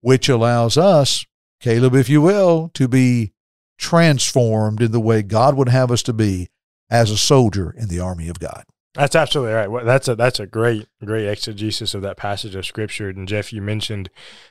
which 0.00 0.28
allows 0.28 0.76
us, 0.76 1.24
Caleb, 1.60 1.94
if 1.94 2.08
you 2.08 2.20
will, 2.20 2.70
to 2.74 2.88
be 2.88 3.32
transformed 3.78 4.82
in 4.82 4.92
the 4.92 5.00
way 5.00 5.22
God 5.22 5.56
would 5.56 5.68
have 5.68 5.90
us 5.90 6.02
to 6.04 6.12
be 6.12 6.48
as 6.90 7.10
a 7.10 7.16
soldier 7.16 7.74
in 7.76 7.88
the 7.88 8.00
army 8.00 8.28
of 8.28 8.38
God. 8.38 8.64
That's 8.94 9.16
absolutely 9.16 9.54
right. 9.54 9.70
Well, 9.70 9.84
that's 9.86 10.06
a 10.08 10.14
that's 10.14 10.38
a 10.38 10.46
great 10.46 10.86
great 11.02 11.26
exegesis 11.26 11.94
of 11.94 12.02
that 12.02 12.18
passage 12.18 12.54
of 12.54 12.66
scripture. 12.66 13.08
And 13.08 13.26
Jeff, 13.26 13.52
you 13.52 13.62
mentioned 13.62 14.10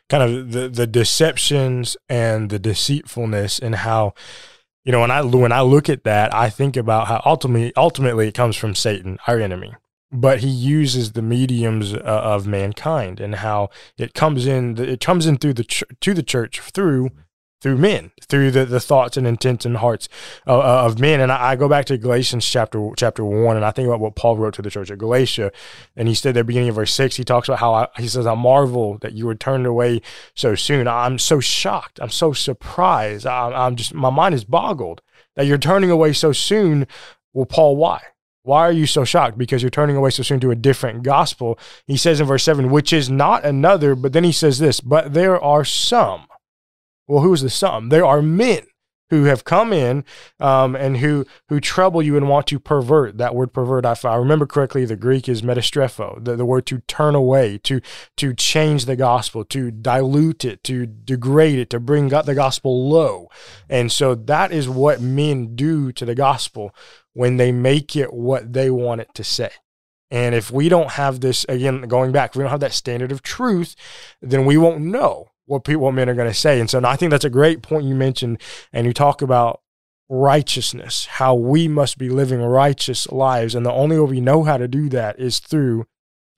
kind 0.10 0.23
of 0.23 0.51
the 0.51 0.67
the 0.67 0.88
deceptions 0.88 1.95
and 2.10 2.49
the 2.49 2.58
deceitfulness 2.60 3.60
and 3.60 3.75
how 3.75 4.13
you 4.84 4.91
know 4.91 5.01
when 5.01 5.12
I 5.12 5.21
when 5.21 5.51
I 5.51 5.62
look 5.62 5.89
at 5.89 6.04
that, 6.06 6.34
I 6.34 6.49
think 6.49 6.75
about 6.75 7.08
how 7.08 7.21
ultimately 7.23 7.71
ultimately 7.77 8.27
it 8.27 8.34
comes 8.34 8.56
from 8.56 8.73
Satan, 8.73 9.19
our 9.27 9.39
enemy. 9.39 9.75
but 10.12 10.39
he 10.39 10.49
uses 10.49 11.12
the 11.13 11.21
mediums 11.21 11.93
uh, 11.93 11.97
of 11.99 12.47
mankind 12.47 13.19
and 13.19 13.36
how 13.36 13.69
it 13.97 14.13
comes 14.13 14.45
in 14.47 14.77
it 14.77 14.99
comes 14.99 15.25
in 15.27 15.38
through 15.38 15.54
the 15.54 15.63
ch- 15.63 15.84
to 16.01 16.13
the 16.15 16.23
church 16.23 16.60
through 16.60 17.12
through 17.62 17.78
men 17.78 18.12
through 18.21 18.52
the, 18.52 18.65
the 18.65 18.80
thoughts 18.80 19.17
and 19.17 19.28
intents 19.28 19.65
and 19.65 19.78
hearts 19.78 20.10
of, 20.45 20.60
uh, 20.60 20.86
of 20.86 21.00
men 21.00 21.19
and 21.19 21.32
I, 21.32 21.52
I, 21.52 21.56
go 21.56 21.69
back 21.69 21.86
to 21.86 21.97
galatians 21.97 22.45
chapter 22.45 22.89
chapter 22.97 23.24
1 23.24 23.56
and 23.56 23.65
i 23.65 23.71
think 23.71 23.88
about 23.88 24.00
what 24.00 24.15
paul 24.15 24.38
wrote 24.38 24.56
to 24.56 24.62
the 24.62 24.69
church 24.69 24.91
at 24.91 24.97
galatia 24.97 25.52
and 25.95 26.08
he 26.08 26.15
said 26.15 26.30
at 26.30 26.41
the 26.41 26.43
beginning 26.43 26.69
of 26.69 26.76
verse 26.76 26.93
6 26.93 27.15
he 27.15 27.24
talks 27.24 27.47
about 27.47 27.60
how 27.60 27.74
I, 27.74 27.88
he 27.97 28.08
says 28.08 28.26
i 28.28 28.36
marvel 28.36 28.97
that 29.00 29.13
you 29.13 29.26
were 29.26 29.36
turned 29.36 29.65
away 29.65 30.02
so 30.36 30.56
soon 30.56 30.88
i'm 30.88 31.19
so 31.19 31.39
shocked 31.39 32.00
i'm 32.02 32.10
so 32.10 32.34
surprised 32.34 33.26
I, 33.26 33.52
i'm 33.52 33.76
just 33.76 33.93
my 33.93 34.10
mind 34.10 34.36
is 34.36 34.43
boggled 34.43 35.02
that 35.36 35.45
you're 35.45 35.58
turning 35.58 35.91
away 35.91 36.13
so 36.13 36.32
soon 36.32 36.88
well 37.34 37.45
paul 37.45 37.78
why 37.78 38.02
why 38.43 38.62
are 38.62 38.71
you 38.71 38.88
so 38.88 39.06
shocked? 39.06 39.38
Because 39.38 39.62
you're 39.62 39.69
turning 39.69 39.95
away 39.95 40.10
so 40.10 40.24
soon 40.24 40.39
to 40.39 40.50
a 40.50 40.56
different 40.56 41.04
gospel. 41.04 41.60
He 41.86 41.95
says 41.95 42.19
in 42.19 42.26
verse 42.26 42.43
7, 42.43 42.71
which 42.71 42.91
is 42.91 43.10
not 43.10 43.45
another, 43.45 43.93
but 43.93 44.13
then 44.13 44.24
he 44.24 44.32
says 44.32 44.58
this, 44.58 44.80
but 44.80 45.13
there 45.13 45.39
are 45.39 45.63
some. 45.63 46.26
Well, 47.12 47.24
who's 47.24 47.41
the 47.41 47.50
some? 47.50 47.89
There 47.89 48.06
are 48.06 48.21
men 48.21 48.67
who 49.10 49.26
have 49.26 49.43
come 49.43 49.74
in 49.74 50.06
um, 50.39 50.78
and 50.78 50.95
who 50.95 51.26
who 51.50 51.60
trouble 51.60 52.02
you 52.02 52.15
and 52.15 52.30
want 52.30 52.47
to 52.47 52.58
pervert. 52.58 53.17
That 53.17 53.36
word 53.36 53.52
pervert, 53.52 53.86
if 53.86 54.06
I 54.06 54.15
remember 54.15 54.45
correctly, 54.45 54.86
the 54.86 54.95
Greek 54.95 55.28
is 55.28 55.41
metastrepho, 55.41 56.24
the, 56.24 56.38
the 56.38 56.45
word 56.45 56.65
to 56.67 56.80
turn 56.88 57.13
away, 57.13 57.58
to 57.65 57.82
to 58.15 58.34
change 58.34 58.86
the 58.86 58.95
gospel, 58.95 59.43
to 59.43 59.71
dilute 59.71 60.45
it, 60.45 60.63
to 60.63 60.86
degrade 60.86 61.60
it, 61.60 61.69
to 61.71 61.82
bring 61.82 62.08
the 62.08 62.34
gospel 62.34 62.88
low. 62.88 63.28
And 63.69 63.91
so 63.91 64.15
that 64.15 64.54
is 64.54 64.69
what 64.69 65.02
men 65.02 65.54
do 65.54 65.91
to 65.91 66.06
the 66.06 66.15
gospel 66.15 66.74
when 67.12 67.36
they 67.36 67.52
make 67.52 67.93
it 67.93 68.13
what 68.13 68.54
they 68.54 68.69
want 68.69 69.02
it 69.02 69.13
to 69.15 69.26
say. 69.26 69.52
And 70.10 70.34
if 70.34 70.50
we 70.50 70.69
don't 70.69 70.91
have 70.91 71.19
this, 71.19 71.45
again, 71.50 71.82
going 71.84 72.13
back, 72.13 72.30
if 72.30 72.36
we 72.38 72.43
don't 72.43 72.52
have 72.52 72.62
that 72.62 72.71
standard 72.71 73.12
of 73.12 73.21
truth, 73.21 73.76
then 74.21 74.45
we 74.45 74.56
won't 74.56 74.80
know 74.80 75.30
what 75.51 75.65
people, 75.65 75.83
what 75.83 75.93
men 75.93 76.09
are 76.09 76.15
going 76.15 76.31
to 76.31 76.33
say. 76.33 76.59
And 76.61 76.69
so 76.69 76.81
I 76.85 76.95
think 76.95 77.11
that's 77.11 77.25
a 77.25 77.29
great 77.29 77.61
point 77.61 77.85
you 77.85 77.93
mentioned. 77.93 78.41
And 78.71 78.87
you 78.87 78.93
talk 78.93 79.21
about 79.21 79.61
righteousness, 80.07 81.05
how 81.05 81.35
we 81.35 81.67
must 81.67 81.97
be 81.97 82.09
living 82.09 82.41
righteous 82.41 83.11
lives. 83.11 83.53
And 83.53 83.65
the 83.65 83.73
only 83.73 83.99
way 83.99 84.09
we 84.09 84.21
know 84.21 84.43
how 84.43 84.57
to 84.57 84.67
do 84.67 84.87
that 84.89 85.19
is 85.19 85.39
through 85.39 85.85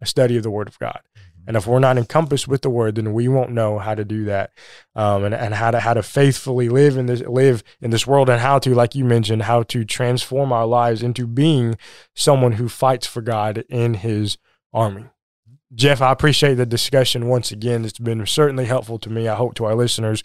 a 0.02 0.08
study 0.08 0.36
of 0.36 0.44
the 0.44 0.50
Word 0.50 0.68
of 0.68 0.80
God. 0.80 1.00
And 1.46 1.56
if 1.56 1.68
we're 1.68 1.80
not 1.80 1.98
encompassed 1.98 2.48
with 2.48 2.62
the 2.62 2.70
word, 2.70 2.96
then 2.96 3.12
we 3.12 3.28
won't 3.28 3.52
know 3.52 3.78
how 3.78 3.96
to 3.96 4.06
do 4.06 4.24
that, 4.26 4.52
um, 4.96 5.26
and, 5.26 5.36
and 5.36 5.54
how 5.54 5.72
to 5.72 5.80
how 5.82 5.94
to 5.94 6.02
faithfully 6.02 6.70
live 6.70 6.96
in 6.96 7.06
this 7.08 7.22
live 7.22 7.64
in 7.82 7.92
this 7.92 8.08
world, 8.08 8.30
and 8.30 8.40
how 8.40 8.60
to, 8.60 8.74
like 8.74 8.96
you 8.96 9.04
mentioned, 9.04 9.42
how 9.42 9.64
to 9.64 9.84
transform 9.84 10.54
our 10.54 10.66
lives 10.66 11.04
into 11.04 11.28
being 11.28 11.76
someone 12.16 12.54
who 12.54 12.70
fights 12.70 13.08
for 13.08 13.22
God 13.22 13.66
in 13.68 13.96
His 13.96 14.38
army. 14.72 15.08
Jeff, 15.76 16.02
I 16.02 16.12
appreciate 16.12 16.56
the 16.56 16.66
discussion 16.66 17.28
once 17.28 17.52
again. 17.52 17.84
It's 17.84 17.98
been 17.98 18.26
certainly 18.26 18.66
helpful 18.66 19.00
to 19.00 19.10
me. 19.10 19.28
I 19.28 19.36
hope 19.36 19.56
to 19.56 19.66
our 19.66 19.74
listeners, 19.74 20.22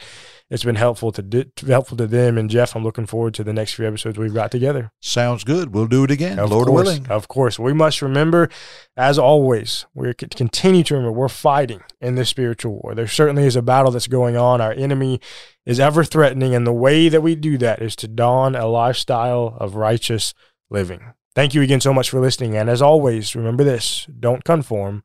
it's 0.51 0.65
been 0.65 0.75
helpful 0.75 1.11
to 1.13 1.23
di- 1.23 1.51
helpful 1.67 1.97
to 1.97 2.07
them. 2.07 2.37
And 2.37 2.51
Jeff, 2.51 2.77
I'm 2.77 2.85
looking 2.85 3.07
forward 3.07 3.35
to 3.35 3.45
the 3.45 3.53
next 3.53 3.75
few 3.75 3.87
episodes 3.87 4.19
we've 4.19 4.35
got 4.35 4.51
together. 4.51 4.91
Sounds 5.01 5.45
good. 5.45 5.75
We'll 5.75 5.87
do 5.87 6.05
it 6.05 6.11
again, 6.11 6.39
of 6.39 6.51
Lord 6.51 6.67
course, 6.67 6.87
willing. 6.87 7.07
Of 7.09 7.29
course, 7.29 7.59
we 7.59 7.73
must 7.73 8.03
remember, 8.03 8.51
as 8.97 9.19
always, 9.19 9.87
we 9.95 10.13
continue 10.15 10.83
to 10.85 10.95
remember 10.95 11.13
we're 11.13 11.29
fighting 11.29 11.81
in 12.01 12.15
this 12.17 12.29
spiritual 12.29 12.81
war. 12.83 12.95
There 12.95 13.07
certainly 13.07 13.45
is 13.45 13.57
a 13.57 13.63
battle 13.63 13.91
that's 13.91 14.07
going 14.07 14.37
on. 14.37 14.61
Our 14.61 14.73
enemy 14.73 15.21
is 15.65 15.81
ever 15.81 16.05
threatening, 16.05 16.55
and 16.55 16.67
the 16.67 16.73
way 16.73 17.09
that 17.09 17.23
we 17.23 17.35
do 17.35 17.57
that 17.59 17.81
is 17.81 17.97
to 17.97 18.09
don 18.09 18.55
a 18.55 18.67
lifestyle 18.67 19.57
of 19.59 19.77
righteous 19.77 20.35
living. 20.71 21.15
Thank 21.35 21.55
you 21.55 21.63
again 21.63 21.81
so 21.81 21.95
much 21.95 22.11
for 22.11 22.21
listening. 22.21 22.57
And 22.57 22.69
as 22.69 22.83
always, 22.83 23.37
remember 23.37 23.65
this: 23.65 24.07
don't 24.19 24.45
conform 24.45 25.05